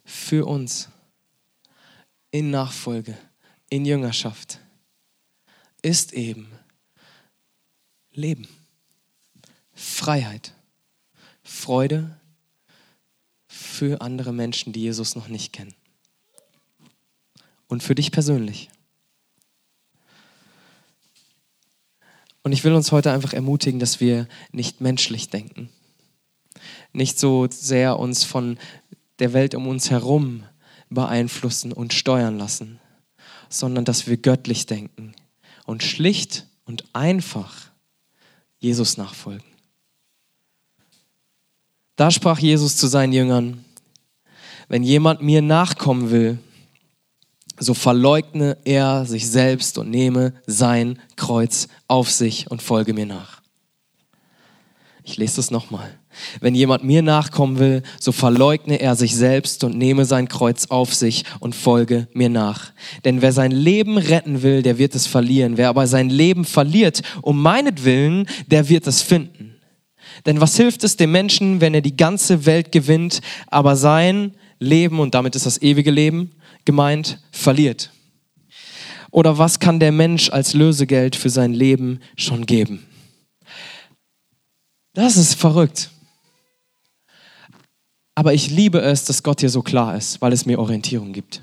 für 0.05 0.44
uns 0.44 0.88
in 2.33 2.50
Nachfolge, 2.50 3.16
in 3.68 3.85
Jüngerschaft, 3.85 4.59
ist 5.83 6.12
eben 6.14 6.48
Leben, 8.11 8.48
Freiheit, 9.72 10.53
Freude 11.44 12.18
für 13.46 14.00
andere 14.00 14.33
Menschen, 14.33 14.72
die 14.72 14.81
Jesus 14.81 15.14
noch 15.14 15.29
nicht 15.29 15.53
kennen. 15.53 15.76
Und 17.68 17.85
für 17.85 17.94
dich 17.94 18.11
persönlich. 18.11 18.68
Und 22.42 22.50
ich 22.50 22.64
will 22.64 22.74
uns 22.74 22.90
heute 22.90 23.12
einfach 23.12 23.33
ermutigen, 23.33 23.79
dass 23.79 24.00
wir 24.00 24.26
nicht 24.50 24.81
menschlich 24.81 25.29
denken, 25.29 25.70
nicht 26.92 27.18
so 27.18 27.46
sehr 27.51 27.99
uns 27.99 28.25
von 28.25 28.59
der 29.18 29.33
Welt 29.33 29.55
um 29.55 29.66
uns 29.68 29.90
herum 29.90 30.44
beeinflussen 30.88 31.73
und 31.73 31.92
steuern 31.92 32.38
lassen, 32.38 32.81
sondern 33.49 33.85
dass 33.85 34.07
wir 34.07 34.16
göttlich 34.16 34.66
denken 34.66 35.14
und 35.66 35.83
schlicht 35.83 36.46
und 36.64 36.85
einfach 36.92 37.70
Jesus 38.59 38.96
nachfolgen. 38.96 39.44
Da 41.96 42.11
sprach 42.11 42.38
Jesus 42.38 42.77
zu 42.77 42.87
seinen 42.87 43.12
Jüngern, 43.12 43.64
wenn 44.68 44.83
jemand 44.83 45.20
mir 45.20 45.42
nachkommen 45.42 46.11
will, 46.11 46.38
so 47.59 47.75
verleugne 47.75 48.57
er 48.64 49.05
sich 49.05 49.29
selbst 49.29 49.77
und 49.77 49.90
nehme 49.90 50.33
sein 50.46 50.99
Kreuz 51.16 51.68
auf 51.88 52.11
sich 52.11 52.51
und 52.51 52.62
folge 52.62 52.94
mir 52.94 53.07
nach. 53.07 53.39
Ich 55.11 55.16
lese 55.16 55.37
das 55.37 55.51
nochmal. 55.51 55.99
Wenn 56.40 56.55
jemand 56.55 56.85
mir 56.85 57.03
nachkommen 57.03 57.59
will, 57.59 57.83
so 57.99 58.12
verleugne 58.12 58.81
er 58.81 58.94
sich 58.94 59.16
selbst 59.16 59.64
und 59.64 59.77
nehme 59.77 60.05
sein 60.05 60.29
Kreuz 60.29 60.66
auf 60.66 60.94
sich 60.94 61.25
und 61.40 61.57
folge 61.57 62.07
mir 62.14 62.29
nach. 62.29 62.70
Denn 63.05 63.20
wer 63.20 63.33
sein 63.33 63.51
Leben 63.51 63.99
retten 63.99 64.42
will, 64.42 64.62
der 64.62 64.79
wird 64.79 64.94
es 64.94 65.09
verlieren. 65.09 65.57
Wer 65.57 65.68
aber 65.68 65.88
sein 65.88 66.11
Leben 66.11 66.44
verliert, 66.44 67.03
um 67.23 67.42
meinetwillen, 67.42 68.29
der 68.46 68.68
wird 68.68 68.87
es 68.87 69.03
finden. 69.03 69.57
Denn 70.27 70.40
was 70.40 70.57
hilft 70.57 70.85
es 70.85 70.96
dem 70.96 71.11
Menschen, 71.11 71.61
wenn 71.61 71.75
er 71.75 71.81
die 71.81 71.96
ganze 71.96 72.46
Welt 72.46 72.70
gewinnt, 72.70 73.20
aber 73.49 73.75
sein 73.75 74.37
Leben, 74.61 75.01
und 75.01 75.16
damit 75.16 75.35
ist 75.35 75.46
das 75.46 75.61
ewige 75.61 75.90
Leben 75.90 76.37
gemeint, 76.64 77.20
verliert? 77.33 77.90
Oder 79.11 79.38
was 79.38 79.59
kann 79.59 79.81
der 79.81 79.90
Mensch 79.90 80.31
als 80.31 80.55
Lösegeld 80.55 81.16
für 81.16 81.31
sein 81.31 81.53
Leben 81.53 81.99
schon 82.16 82.46
geben? 82.46 82.87
Das 84.92 85.16
ist 85.16 85.35
verrückt. 85.35 85.90
Aber 88.14 88.35
ich 88.35 88.50
liebe 88.50 88.81
es, 88.81 89.05
dass 89.05 89.22
Gott 89.22 89.40
hier 89.40 89.50
so 89.50 89.62
klar 89.62 89.96
ist, 89.96 90.20
weil 90.20 90.33
es 90.33 90.46
mir 90.46 90.59
Orientierung 90.59 91.12
gibt. 91.12 91.42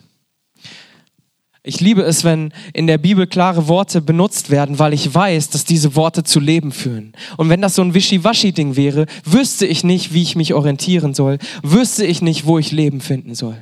Ich 1.63 1.81
liebe 1.81 2.01
es, 2.03 2.23
wenn 2.23 2.54
in 2.71 2.87
der 2.87 2.98
Bibel 2.98 3.27
klare 3.27 3.67
Worte 3.67 4.00
benutzt 4.00 4.52
werden, 4.52 4.79
weil 4.79 4.93
ich 4.93 5.13
weiß, 5.13 5.50
dass 5.50 5.65
diese 5.65 5.95
Worte 5.95 6.23
zu 6.23 6.39
Leben 6.39 6.71
führen. 6.71 7.12
Und 7.35 7.50
wenn 7.50 7.62
das 7.62 7.75
so 7.75 7.81
ein 7.81 7.93
Wischiwaschi-Ding 7.93 8.77
wäre, 8.77 9.06
wüsste 9.25 9.65
ich 9.65 9.83
nicht, 9.83 10.13
wie 10.13 10.21
ich 10.21 10.37
mich 10.37 10.54
orientieren 10.54 11.13
soll, 11.13 11.39
wüsste 11.63 12.06
ich 12.06 12.21
nicht, 12.21 12.45
wo 12.45 12.58
ich 12.58 12.71
Leben 12.71 13.02
finden 13.02 13.35
soll. 13.35 13.58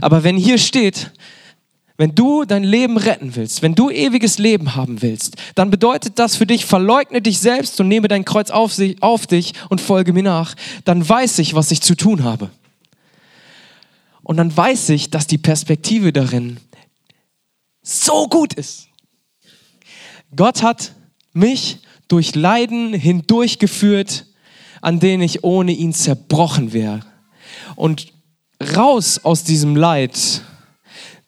Aber 0.00 0.24
wenn 0.24 0.38
hier 0.38 0.56
steht, 0.56 1.10
wenn 2.00 2.14
du 2.14 2.46
dein 2.46 2.64
Leben 2.64 2.96
retten 2.96 3.36
willst, 3.36 3.60
wenn 3.60 3.74
du 3.74 3.90
ewiges 3.90 4.38
Leben 4.38 4.74
haben 4.74 5.02
willst, 5.02 5.36
dann 5.54 5.68
bedeutet 5.68 6.18
das 6.18 6.34
für 6.34 6.46
dich, 6.46 6.64
verleugne 6.64 7.20
dich 7.20 7.40
selbst 7.40 7.78
und 7.78 7.88
nehme 7.88 8.08
dein 8.08 8.24
Kreuz 8.24 8.48
auf, 8.50 8.72
sich, 8.72 9.02
auf 9.02 9.26
dich 9.26 9.52
und 9.68 9.82
folge 9.82 10.14
mir 10.14 10.22
nach. 10.22 10.54
Dann 10.86 11.06
weiß 11.06 11.40
ich, 11.40 11.52
was 11.52 11.70
ich 11.70 11.82
zu 11.82 11.94
tun 11.94 12.24
habe. 12.24 12.48
Und 14.22 14.38
dann 14.38 14.56
weiß 14.56 14.88
ich, 14.88 15.10
dass 15.10 15.26
die 15.26 15.36
Perspektive 15.36 16.10
darin 16.10 16.56
so 17.82 18.28
gut 18.28 18.54
ist. 18.54 18.88
Gott 20.34 20.62
hat 20.62 20.94
mich 21.34 21.80
durch 22.08 22.34
Leiden 22.34 22.94
hindurchgeführt, 22.94 24.24
an 24.80 25.00
denen 25.00 25.22
ich 25.22 25.44
ohne 25.44 25.72
ihn 25.72 25.92
zerbrochen 25.92 26.72
wäre. 26.72 27.00
Und 27.76 28.14
raus 28.74 29.20
aus 29.22 29.44
diesem 29.44 29.76
Leid 29.76 30.40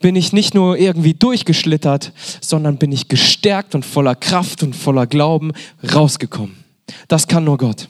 bin 0.02 0.14
ich 0.16 0.34
nicht 0.34 0.52
nur 0.52 0.76
irgendwie 0.76 1.14
durchgeschlittert, 1.14 2.12
sondern 2.42 2.76
bin 2.76 2.92
ich 2.92 3.08
gestärkt 3.08 3.74
und 3.74 3.86
voller 3.86 4.14
Kraft 4.14 4.62
und 4.62 4.76
voller 4.76 5.06
Glauben 5.06 5.52
rausgekommen. 5.94 6.62
Das 7.08 7.26
kann 7.26 7.44
nur 7.44 7.56
Gott. 7.56 7.88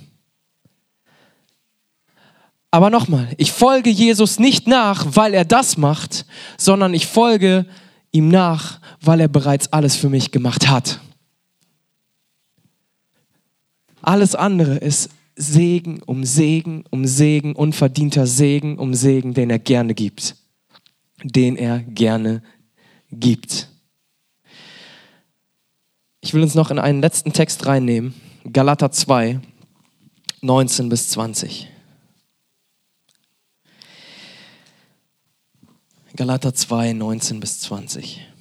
Aber 2.71 2.89
nochmal, 2.89 3.29
ich 3.37 3.53
folge 3.53 3.91
Jesus 3.91 4.39
nicht 4.39 4.67
nach, 4.67 5.05
weil 5.11 5.35
er 5.35 5.45
das 5.45 5.77
macht, 5.77 6.25
sondern 6.57 6.95
ich 6.95 7.07
folge 7.07 7.67
ihm 8.13 8.29
nach, 8.29 8.81
weil 9.01 9.21
er 9.21 9.29
bereits 9.29 9.73
alles 9.73 9.97
für 9.97 10.09
mich 10.09 10.31
gemacht 10.31 10.69
hat. 10.69 11.01
Alles 14.01 14.35
andere 14.35 14.77
ist 14.77 15.11
Segen 15.37 16.03
um 16.03 16.25
Segen 16.25 16.85
um 16.91 17.07
Segen, 17.07 17.55
unverdienter 17.55 18.27
Segen 18.27 18.79
um 18.79 18.95
Segen, 18.95 19.35
den 19.35 19.51
er 19.51 19.59
gerne 19.59 19.95
gibt. 19.95 20.37
Den 21.23 21.57
er 21.57 21.81
gerne 21.81 22.43
gibt. 23.11 23.69
Ich 26.21 26.35
will 26.35 26.43
uns 26.43 26.55
noch 26.55 26.71
in 26.71 26.79
einen 26.79 27.01
letzten 27.01 27.33
Text 27.33 27.67
reinnehmen. 27.67 28.15
Galater 28.53 28.91
2, 28.91 29.41
19 30.41 30.89
bis 30.89 31.09
20. 31.11 31.69
Galater 36.15 36.55
2, 36.55 36.93
19 36.93 37.41
bis 37.41 37.61
20. 37.61 38.32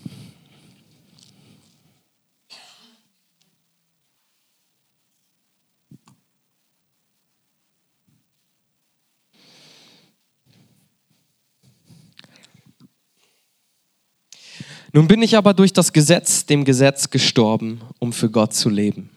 Nun 14.93 15.07
bin 15.07 15.21
ich 15.21 15.37
aber 15.37 15.53
durch 15.53 15.71
das 15.71 15.93
Gesetz, 15.93 16.45
dem 16.45 16.65
Gesetz 16.65 17.09
gestorben, 17.09 17.81
um 17.99 18.11
für 18.11 18.29
Gott 18.29 18.53
zu 18.53 18.69
leben. 18.69 19.09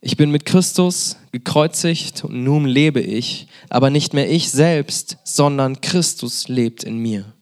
Ich 0.00 0.16
bin 0.16 0.30
mit 0.30 0.46
Christus 0.46 1.16
gekreuzigt 1.30 2.24
und 2.24 2.42
nun 2.42 2.64
lebe 2.64 3.00
ich, 3.00 3.46
aber 3.68 3.90
nicht 3.90 4.14
mehr 4.14 4.30
ich 4.30 4.50
selbst, 4.50 5.18
sondern 5.24 5.80
Christus 5.82 6.48
lebt 6.48 6.84
in 6.84 6.96
mir. 6.98 7.32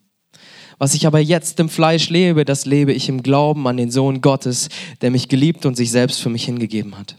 Was 0.77 0.95
ich 0.95 1.07
aber 1.07 1.21
jetzt 1.21 1.59
im 1.61 1.69
Fleisch 1.69 2.11
lebe, 2.11 2.45
das 2.45 2.67
lebe 2.67 2.93
ich 2.93 3.09
im 3.09 3.23
Glauben 3.23 3.67
an 3.67 3.77
den 3.77 3.91
Sohn 3.91 4.21
Gottes, 4.21 4.69
der 5.01 5.11
mich 5.11 5.29
geliebt 5.29 5.67
und 5.67 5.77
sich 5.77 5.91
selbst 5.91 6.21
für 6.21 6.31
mich 6.31 6.45
hingegeben 6.45 6.99
hat. 6.99 7.17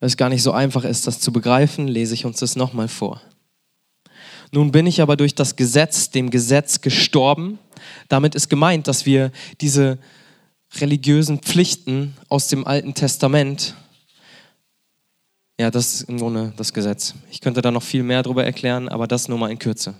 Weil 0.00 0.08
es 0.08 0.16
gar 0.16 0.28
nicht 0.28 0.42
so 0.42 0.52
einfach 0.52 0.84
ist, 0.84 1.06
das 1.06 1.20
zu 1.20 1.32
begreifen, 1.32 1.88
lese 1.88 2.14
ich 2.14 2.24
uns 2.24 2.40
das 2.40 2.56
nochmal 2.56 2.88
vor. 2.88 3.20
Nun 4.52 4.72
bin 4.72 4.86
ich 4.86 5.00
aber 5.00 5.16
durch 5.16 5.34
das 5.34 5.56
Gesetz, 5.56 6.10
dem 6.10 6.30
Gesetz 6.30 6.80
gestorben. 6.80 7.58
Damit 8.08 8.34
ist 8.34 8.48
gemeint, 8.48 8.88
dass 8.88 9.06
wir 9.06 9.30
diese 9.60 9.98
religiösen 10.78 11.38
Pflichten 11.38 12.16
aus 12.28 12.48
dem 12.48 12.66
Alten 12.66 12.94
Testament, 12.94 13.74
ja, 15.58 15.70
das 15.70 15.94
ist 15.94 16.08
im 16.08 16.18
Grunde 16.18 16.52
das 16.56 16.72
Gesetz. 16.72 17.14
Ich 17.30 17.40
könnte 17.40 17.62
da 17.62 17.70
noch 17.70 17.82
viel 17.82 18.02
mehr 18.02 18.22
darüber 18.22 18.44
erklären, 18.44 18.88
aber 18.88 19.06
das 19.06 19.28
nur 19.28 19.38
mal 19.38 19.50
in 19.50 19.58
Kürze. 19.58 19.94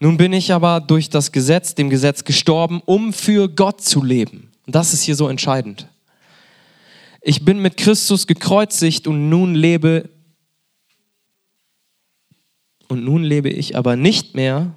Nun 0.00 0.16
bin 0.16 0.32
ich 0.32 0.52
aber 0.52 0.80
durch 0.80 1.08
das 1.08 1.30
Gesetz, 1.30 1.74
dem 1.74 1.90
Gesetz 1.90 2.24
gestorben, 2.24 2.82
um 2.84 3.12
für 3.12 3.48
Gott 3.48 3.80
zu 3.80 4.02
leben. 4.02 4.50
Und 4.66 4.74
das 4.74 4.92
ist 4.92 5.02
hier 5.02 5.14
so 5.14 5.28
entscheidend. 5.28 5.88
Ich 7.22 7.44
bin 7.44 7.60
mit 7.60 7.76
Christus 7.76 8.26
gekreuzigt 8.26 9.06
und 9.06 9.28
nun 9.28 9.54
lebe 9.54 10.10
und 12.88 13.04
nun 13.04 13.22
lebe 13.22 13.48
ich 13.50 13.76
aber 13.76 13.96
nicht 13.96 14.34
mehr 14.34 14.74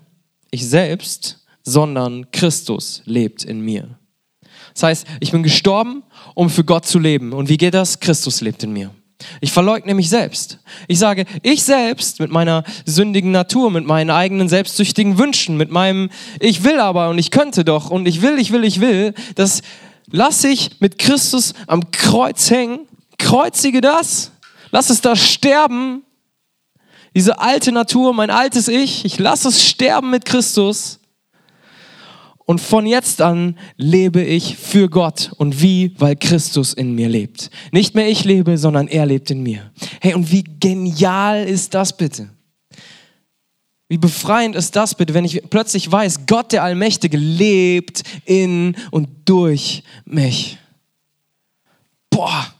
ich 0.51 0.67
selbst, 0.67 1.45
sondern 1.63 2.31
Christus 2.31 3.01
lebt 3.05 3.43
in 3.43 3.61
mir. 3.61 3.99
Das 4.73 4.83
heißt, 4.83 5.07
ich 5.19 5.31
bin 5.31 5.43
gestorben, 5.43 6.03
um 6.35 6.49
für 6.49 6.63
Gott 6.63 6.85
zu 6.85 6.99
leben. 6.99 7.33
Und 7.33 7.49
wie 7.49 7.57
geht 7.57 7.73
das? 7.73 7.99
Christus 7.99 8.41
lebt 8.41 8.63
in 8.63 8.71
mir. 8.73 8.91
Ich 9.41 9.51
verleugne 9.51 9.95
mich 9.95 10.09
selbst. 10.09 10.59
Ich 10.87 10.99
sage, 10.99 11.25
ich 11.41 11.63
selbst 11.63 12.19
mit 12.19 12.31
meiner 12.31 12.63
sündigen 12.85 13.31
Natur, 13.31 13.71
mit 13.71 13.85
meinen 13.85 14.11
eigenen 14.11 14.47
selbstsüchtigen 14.47 15.17
Wünschen, 15.17 15.57
mit 15.57 15.71
meinem 15.71 16.09
Ich 16.39 16.63
will 16.63 16.79
aber 16.79 17.09
und 17.09 17.17
ich 17.17 17.31
könnte 17.31 17.65
doch 17.65 17.89
und 17.89 18.07
ich 18.07 18.21
will, 18.21 18.37
ich 18.37 18.51
will, 18.51 18.63
ich 18.63 18.79
will, 18.79 19.15
das 19.35 19.63
lasse 20.11 20.49
ich 20.49 20.79
mit 20.79 20.99
Christus 20.99 21.53
am 21.65 21.89
Kreuz 21.91 22.51
hängen, 22.51 22.81
kreuzige 23.17 23.81
das, 23.81 24.31
lass 24.71 24.91
es 24.91 25.01
da 25.01 25.15
sterben 25.15 26.03
diese 27.17 27.39
alte 27.39 27.71
Natur, 27.71 28.13
mein 28.13 28.29
altes 28.29 28.67
Ich, 28.67 29.03
ich 29.03 29.17
lasse 29.17 29.47
es 29.47 29.65
sterben 29.65 30.11
mit 30.11 30.23
Christus. 30.23 30.99
Und 32.45 32.61
von 32.61 32.85
jetzt 32.85 33.23
an 33.23 33.57
lebe 33.75 34.21
ich 34.21 34.55
für 34.55 34.87
Gott. 34.87 35.31
Und 35.37 35.59
wie? 35.59 35.95
Weil 35.97 36.15
Christus 36.15 36.73
in 36.73 36.93
mir 36.93 37.09
lebt. 37.09 37.49
Nicht 37.71 37.95
mehr 37.95 38.07
ich 38.07 38.23
lebe, 38.23 38.59
sondern 38.59 38.87
er 38.87 39.07
lebt 39.07 39.31
in 39.31 39.41
mir. 39.41 39.71
Hey, 39.99 40.13
und 40.13 40.31
wie 40.31 40.43
genial 40.43 41.43
ist 41.43 41.73
das 41.73 41.97
bitte? 41.97 42.29
Wie 43.89 43.97
befreiend 43.97 44.55
ist 44.55 44.75
das 44.75 44.93
bitte, 44.93 45.15
wenn 45.15 45.25
ich 45.25 45.41
plötzlich 45.49 45.91
weiß, 45.91 46.27
Gott 46.27 46.51
der 46.51 46.61
Allmächtige 46.61 47.17
lebt 47.17 48.03
in 48.25 48.75
und 48.91 49.09
durch 49.25 49.81
mich. 50.05 50.59
Boah, 52.11 52.53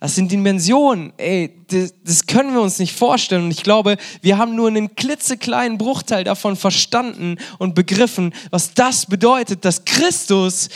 das 0.00 0.14
sind 0.14 0.32
Dimensionen, 0.32 1.12
ey, 1.18 1.62
das, 1.68 1.92
das, 2.02 2.26
können 2.26 2.54
wir 2.54 2.62
uns 2.62 2.78
nicht 2.78 2.96
vorstellen. 2.96 3.44
Und 3.44 3.50
ich 3.50 3.62
glaube, 3.62 3.98
wir 4.22 4.38
haben 4.38 4.56
nur 4.56 4.68
einen 4.68 4.96
klitzekleinen 4.96 5.76
Bruchteil 5.76 6.24
davon 6.24 6.56
verstanden 6.56 7.36
und 7.58 7.74
begriffen, 7.74 8.32
was 8.50 8.72
das 8.72 9.04
bedeutet, 9.04 9.66
dass 9.66 9.84
Christus 9.84 10.70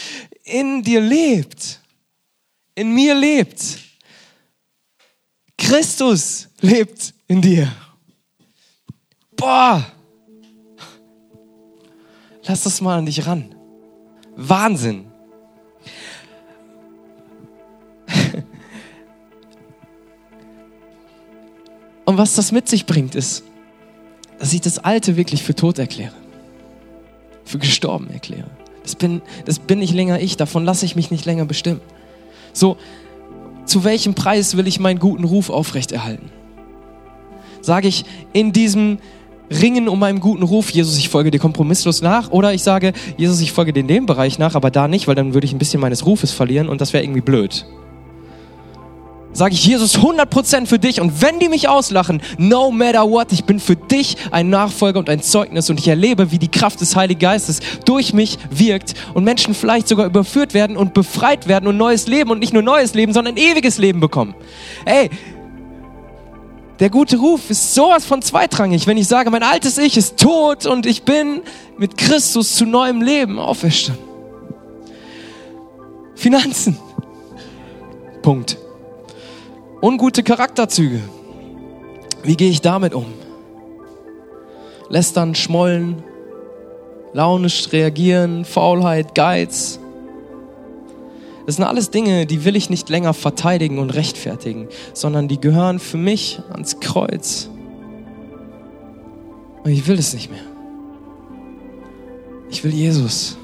in 0.44 0.82
dir 0.82 1.00
lebt, 1.00 1.80
in 2.74 2.94
mir 2.94 3.14
lebt. 3.14 3.78
Christus 5.56 6.48
lebt 6.60 7.14
in 7.26 7.40
dir. 7.40 7.72
Boah, 9.34 9.90
lass 12.42 12.64
das 12.64 12.82
mal 12.82 12.98
an 12.98 13.06
dich 13.06 13.26
ran. 13.26 13.54
Wahnsinn. 14.36 15.13
Und 22.04 22.18
was 22.18 22.34
das 22.34 22.52
mit 22.52 22.68
sich 22.68 22.86
bringt, 22.86 23.14
ist, 23.14 23.44
dass 24.38 24.52
ich 24.52 24.60
das 24.60 24.78
Alte 24.78 25.16
wirklich 25.16 25.42
für 25.42 25.54
tot 25.54 25.78
erkläre, 25.78 26.12
für 27.44 27.58
gestorben 27.58 28.10
erkläre. 28.10 28.50
Das 28.82 28.94
bin, 28.94 29.22
das 29.46 29.58
bin 29.58 29.78
nicht 29.78 29.94
länger 29.94 30.20
ich, 30.20 30.36
davon 30.36 30.64
lasse 30.64 30.84
ich 30.84 30.96
mich 30.96 31.10
nicht 31.10 31.24
länger 31.24 31.46
bestimmen. 31.46 31.80
So, 32.52 32.76
zu 33.64 33.84
welchem 33.84 34.14
Preis 34.14 34.56
will 34.56 34.66
ich 34.66 34.78
meinen 34.78 34.98
guten 34.98 35.24
Ruf 35.24 35.48
aufrechterhalten? 35.48 36.30
Sage 37.62 37.88
ich 37.88 38.04
in 38.34 38.52
diesem 38.52 38.98
Ringen 39.50 39.88
um 39.88 39.98
meinen 39.98 40.20
guten 40.20 40.42
Ruf, 40.42 40.70
Jesus, 40.70 40.98
ich 40.98 41.08
folge 41.08 41.30
dir 41.30 41.38
kompromisslos 41.38 42.02
nach, 42.02 42.30
oder 42.30 42.52
ich 42.52 42.62
sage, 42.62 42.92
Jesus, 43.16 43.40
ich 43.40 43.52
folge 43.52 43.72
dir 43.72 43.80
in 43.80 43.88
dem 43.88 44.06
Bereich 44.06 44.38
nach, 44.38 44.54
aber 44.54 44.70
da 44.70 44.88
nicht, 44.88 45.06
weil 45.06 45.14
dann 45.14 45.32
würde 45.32 45.46
ich 45.46 45.52
ein 45.52 45.58
bisschen 45.58 45.80
meines 45.80 46.04
Rufes 46.04 46.32
verlieren 46.32 46.68
und 46.68 46.80
das 46.80 46.92
wäre 46.92 47.02
irgendwie 47.02 47.20
blöd 47.22 47.64
sage 49.34 49.54
ich 49.54 49.66
Jesus 49.66 49.98
100% 49.98 50.66
für 50.66 50.78
dich 50.78 51.00
und 51.00 51.20
wenn 51.20 51.38
die 51.40 51.48
mich 51.48 51.68
auslachen, 51.68 52.22
no 52.38 52.70
matter 52.70 53.10
what, 53.10 53.32
ich 53.32 53.44
bin 53.44 53.60
für 53.60 53.76
dich 53.76 54.16
ein 54.30 54.48
Nachfolger 54.48 55.00
und 55.00 55.10
ein 55.10 55.20
Zeugnis 55.20 55.68
und 55.68 55.78
ich 55.78 55.88
erlebe, 55.88 56.30
wie 56.30 56.38
die 56.38 56.50
Kraft 56.50 56.80
des 56.80 56.96
Heiligen 56.96 57.20
Geistes 57.20 57.60
durch 57.84 58.14
mich 58.14 58.38
wirkt 58.50 58.94
und 59.12 59.24
Menschen 59.24 59.54
vielleicht 59.54 59.88
sogar 59.88 60.06
überführt 60.06 60.54
werden 60.54 60.76
und 60.76 60.94
befreit 60.94 61.48
werden 61.48 61.66
und 61.66 61.76
neues 61.76 62.06
Leben 62.06 62.30
und 62.30 62.38
nicht 62.38 62.52
nur 62.52 62.62
neues 62.62 62.94
Leben, 62.94 63.12
sondern 63.12 63.36
ewiges 63.36 63.76
Leben 63.78 64.00
bekommen. 64.00 64.34
Ey, 64.84 65.10
der 66.80 66.90
gute 66.90 67.16
Ruf 67.16 67.50
ist 67.50 67.74
sowas 67.74 68.04
von 68.04 68.22
zweitrangig, 68.22 68.86
wenn 68.86 68.96
ich 68.96 69.06
sage, 69.06 69.30
mein 69.30 69.42
altes 69.42 69.78
Ich 69.78 69.96
ist 69.96 70.16
tot 70.16 70.66
und 70.66 70.86
ich 70.86 71.02
bin 71.02 71.42
mit 71.76 71.96
Christus 71.96 72.54
zu 72.54 72.66
neuem 72.66 73.02
Leben 73.02 73.38
auferstanden. 73.38 74.02
Finanzen. 76.16 76.78
Punkt. 78.22 78.63
Ungute 79.84 80.22
Charakterzüge. 80.22 81.02
Wie 82.22 82.38
gehe 82.38 82.48
ich 82.48 82.62
damit 82.62 82.94
um? 82.94 83.04
Lästern, 84.88 85.34
schmollen, 85.34 86.02
launisch 87.12 87.70
reagieren, 87.70 88.46
Faulheit, 88.46 89.14
Geiz. 89.14 89.78
Das 91.44 91.56
sind 91.56 91.66
alles 91.66 91.90
Dinge, 91.90 92.24
die 92.24 92.46
will 92.46 92.56
ich 92.56 92.70
nicht 92.70 92.88
länger 92.88 93.12
verteidigen 93.12 93.78
und 93.78 93.90
rechtfertigen, 93.90 94.68
sondern 94.94 95.28
die 95.28 95.38
gehören 95.38 95.78
für 95.78 95.98
mich 95.98 96.40
ans 96.50 96.80
Kreuz. 96.80 97.50
Und 99.64 99.70
ich 99.70 99.86
will 99.86 99.98
es 99.98 100.14
nicht 100.14 100.30
mehr. 100.30 100.46
Ich 102.48 102.64
will 102.64 102.72
Jesus. 102.72 103.36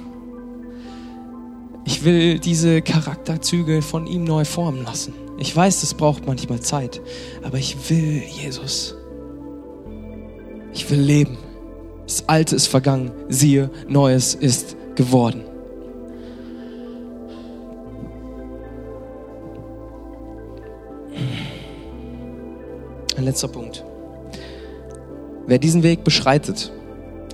Ich 1.91 2.05
will 2.05 2.39
diese 2.39 2.83
Charakterzüge 2.83 3.83
von 3.83 4.07
ihm 4.07 4.23
neu 4.23 4.45
formen 4.45 4.85
lassen. 4.85 5.13
Ich 5.39 5.55
weiß, 5.55 5.81
das 5.81 5.93
braucht 5.93 6.25
manchmal 6.25 6.61
Zeit, 6.61 7.01
aber 7.43 7.59
ich 7.59 7.91
will 7.91 8.23
Jesus. 8.23 8.95
Ich 10.73 10.89
will 10.89 11.01
leben. 11.01 11.37
Das 12.07 12.29
Alte 12.29 12.55
ist 12.55 12.69
vergangen, 12.69 13.11
siehe, 13.29 13.71
Neues 13.89 14.37
ist 14.37 14.77
geworden. 14.95 15.43
Ein 23.17 23.25
letzter 23.25 23.49
Punkt. 23.49 23.85
Wer 25.49 25.59
diesen 25.59 25.83
Weg 25.83 26.05
beschreitet, 26.05 26.71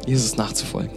Jesus 0.07 0.39
nachzufolgen, 0.39 0.97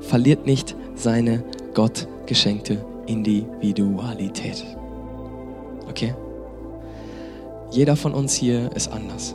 verliert 0.00 0.46
nicht 0.46 0.74
seine 0.94 1.44
Gott 1.74 2.08
geschenkte 2.30 2.84
Individualität. 3.06 4.64
Okay? 5.88 6.14
Jeder 7.72 7.96
von 7.96 8.14
uns 8.14 8.34
hier 8.34 8.70
ist 8.76 8.92
anders. 8.92 9.34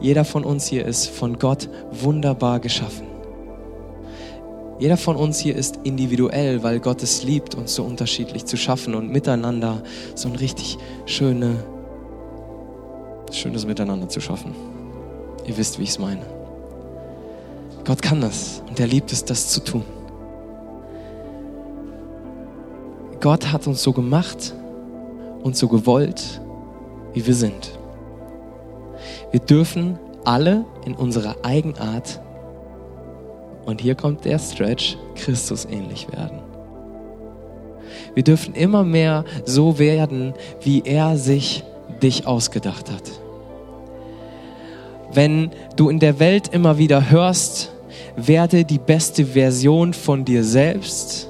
Jeder 0.00 0.24
von 0.24 0.42
uns 0.42 0.66
hier 0.66 0.84
ist 0.84 1.08
von 1.08 1.38
Gott 1.38 1.68
wunderbar 1.92 2.58
geschaffen. 2.58 3.06
Jeder 4.80 4.96
von 4.96 5.14
uns 5.14 5.38
hier 5.38 5.54
ist 5.54 5.78
individuell, 5.84 6.64
weil 6.64 6.80
Gott 6.80 7.00
es 7.04 7.22
liebt, 7.22 7.54
uns 7.54 7.76
so 7.76 7.84
unterschiedlich 7.84 8.44
zu 8.44 8.56
schaffen 8.56 8.96
und 8.96 9.12
miteinander 9.12 9.84
so 10.16 10.28
ein 10.28 10.34
richtig 10.34 10.78
schöne, 11.06 11.62
schönes 13.30 13.66
Miteinander 13.66 14.08
zu 14.08 14.20
schaffen. 14.20 14.52
Ihr 15.46 15.56
wisst, 15.56 15.78
wie 15.78 15.84
ich 15.84 15.90
es 15.90 16.00
meine. 16.00 16.26
Gott 17.84 18.02
kann 18.02 18.20
das 18.20 18.62
und 18.68 18.80
er 18.80 18.88
liebt 18.88 19.12
es, 19.12 19.24
das 19.24 19.48
zu 19.50 19.62
tun. 19.62 19.84
Gott 23.20 23.52
hat 23.52 23.66
uns 23.66 23.82
so 23.82 23.92
gemacht 23.92 24.54
und 25.42 25.56
so 25.56 25.68
gewollt, 25.68 26.40
wie 27.14 27.26
wir 27.26 27.34
sind. 27.34 27.78
Wir 29.30 29.40
dürfen 29.40 29.98
alle 30.24 30.64
in 30.84 30.94
unserer 30.94 31.36
Eigenart, 31.42 32.20
und 33.68 33.82
hier 33.82 33.94
kommt 33.94 34.24
der 34.24 34.38
Stretch, 34.38 34.96
Christus 35.14 35.66
ähnlich 35.66 36.10
werden. 36.10 36.38
Wir 38.14 38.22
dürfen 38.22 38.54
immer 38.54 38.82
mehr 38.82 39.26
so 39.44 39.78
werden, 39.78 40.32
wie 40.62 40.80
er 40.86 41.18
sich 41.18 41.64
dich 42.02 42.26
ausgedacht 42.26 42.90
hat. 42.90 43.02
Wenn 45.12 45.50
du 45.76 45.90
in 45.90 45.98
der 45.98 46.18
Welt 46.18 46.48
immer 46.48 46.78
wieder 46.78 47.10
hörst, 47.10 47.70
werde 48.16 48.64
die 48.64 48.78
beste 48.78 49.26
Version 49.26 49.92
von 49.92 50.24
dir 50.24 50.44
selbst, 50.44 51.27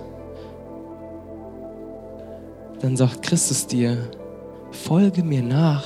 dann 2.81 2.97
sagt 2.97 3.23
Christus 3.23 3.67
dir, 3.67 3.97
folge 4.71 5.23
mir 5.23 5.43
nach 5.43 5.85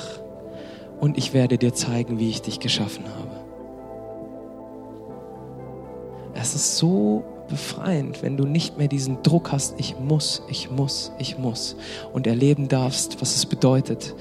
und 1.01 1.19
ich 1.19 1.33
werde 1.33 1.59
dir 1.59 1.75
zeigen, 1.75 2.19
wie 2.19 2.31
ich 2.31 2.43
dich 2.43 2.61
geschaffen 2.61 3.05
habe. 3.07 3.43
Es 6.35 6.55
ist 6.55 6.77
so 6.77 7.25
befreiend, 7.49 8.23
wenn 8.23 8.37
du 8.37 8.45
nicht 8.45 8.79
mehr 8.79 8.89
diesen 8.89 9.23
Druck 9.23 9.53
hast, 9.53 9.75
ich 9.79 9.99
muss, 9.99 10.43
ich 10.49 10.71
muss, 10.71 11.13
ich 11.19 11.39
muss 11.39 11.77
und 12.13 12.27
erleben 12.27 12.69
darfst, 12.69 13.21
was 13.21 13.37
es 13.37 13.47
bedeutet, 13.47 14.15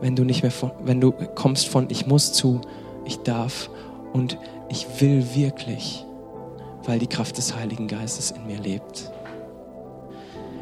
wenn 0.00 0.14
du 0.14 0.24
nicht 0.24 0.42
mehr 0.42 0.52
von, 0.52 0.70
wenn 0.84 1.00
du 1.00 1.12
kommst 1.12 1.68
von 1.68 1.88
ich 1.90 2.06
muss 2.06 2.32
zu 2.32 2.60
ich 3.04 3.18
darf 3.18 3.70
und 4.12 4.38
ich 4.68 4.86
will 5.00 5.34
wirklich, 5.34 6.04
weil 6.84 6.98
die 6.98 7.06
Kraft 7.06 7.36
des 7.38 7.56
Heiligen 7.56 7.88
Geistes 7.88 8.30
in 8.30 8.46
mir 8.46 8.58
lebt. 8.58 9.10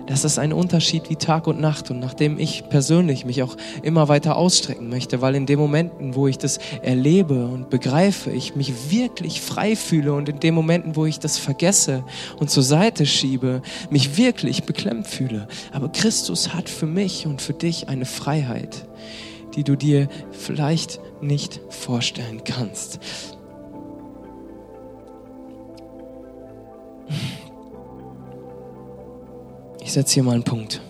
Das 0.06 0.24
ist 0.24 0.38
ein 0.38 0.52
Unterschied 0.52 1.10
wie 1.10 1.16
Tag 1.16 1.48
und 1.48 1.60
Nacht 1.60 1.90
und 1.90 1.98
nachdem 1.98 2.38
ich 2.38 2.68
persönlich 2.68 3.24
mich 3.24 3.42
auch 3.42 3.56
immer 3.82 4.06
weiter 4.08 4.36
ausstrecken 4.36 4.88
möchte, 4.88 5.20
weil 5.20 5.34
in 5.34 5.46
den 5.46 5.58
Momenten, 5.58 6.14
wo 6.14 6.28
ich 6.28 6.38
das 6.38 6.58
erlebe 6.82 7.46
und 7.46 7.70
begreife, 7.70 8.30
ich 8.30 8.54
mich 8.54 8.90
wirklich 8.90 9.40
frei 9.40 9.74
fühle 9.74 10.14
und 10.14 10.28
in 10.28 10.38
den 10.38 10.54
Momenten, 10.54 10.94
wo 10.94 11.06
ich 11.06 11.18
das 11.18 11.38
vergesse 11.38 12.04
und 12.38 12.50
zur 12.50 12.62
Seite 12.62 13.04
schiebe, 13.04 13.62
mich 13.90 14.16
wirklich 14.16 14.62
beklemmt 14.62 15.08
fühle. 15.08 15.48
Aber 15.72 15.88
Christus 15.88 16.54
hat 16.54 16.68
für 16.68 16.86
mich 16.86 17.26
und 17.26 17.42
für 17.42 17.54
dich 17.54 17.88
eine 17.88 18.06
Freiheit, 18.06 18.86
die 19.56 19.64
du 19.64 19.74
dir 19.74 20.08
vielleicht 20.30 21.00
nicht 21.20 21.60
vorstellen 21.68 22.42
kannst. 22.44 23.00
Ich 29.86 29.92
setze 29.92 30.14
hier 30.14 30.24
mal 30.24 30.34
einen 30.34 30.42
Punkt. 30.42 30.80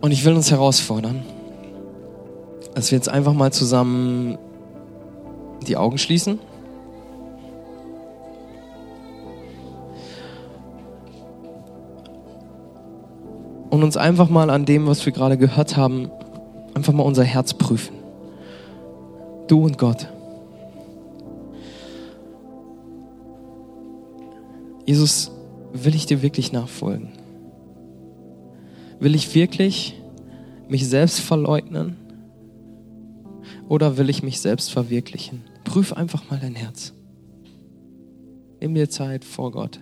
Und 0.00 0.10
ich 0.10 0.24
will 0.24 0.34
uns 0.34 0.50
herausfordern, 0.50 1.22
dass 2.74 2.90
wir 2.90 2.98
jetzt 2.98 3.08
einfach 3.08 3.34
mal 3.34 3.52
zusammen 3.52 4.36
die 5.64 5.76
Augen 5.76 5.96
schließen. 5.96 6.40
Und 13.70 13.84
uns 13.84 13.96
einfach 13.96 14.28
mal 14.28 14.50
an 14.50 14.64
dem, 14.64 14.88
was 14.88 15.06
wir 15.06 15.12
gerade 15.12 15.38
gehört 15.38 15.76
haben, 15.76 16.10
einfach 16.74 16.92
mal 16.92 17.04
unser 17.04 17.22
Herz 17.22 17.54
prüfen. 17.54 17.94
Du 19.46 19.64
und 19.64 19.78
Gott. 19.78 20.08
Jesus, 24.88 25.30
will 25.74 25.94
ich 25.94 26.06
dir 26.06 26.22
wirklich 26.22 26.50
nachfolgen? 26.50 27.10
Will 29.00 29.14
ich 29.14 29.34
wirklich 29.34 29.94
mich 30.66 30.88
selbst 30.88 31.20
verleugnen? 31.20 31.98
Oder 33.68 33.98
will 33.98 34.08
ich 34.08 34.22
mich 34.22 34.40
selbst 34.40 34.72
verwirklichen? 34.72 35.44
Prüf 35.64 35.92
einfach 35.92 36.30
mal 36.30 36.40
dein 36.40 36.54
Herz. 36.54 36.94
Nimm 38.62 38.74
dir 38.74 38.88
Zeit 38.88 39.26
vor 39.26 39.52
Gott. 39.52 39.78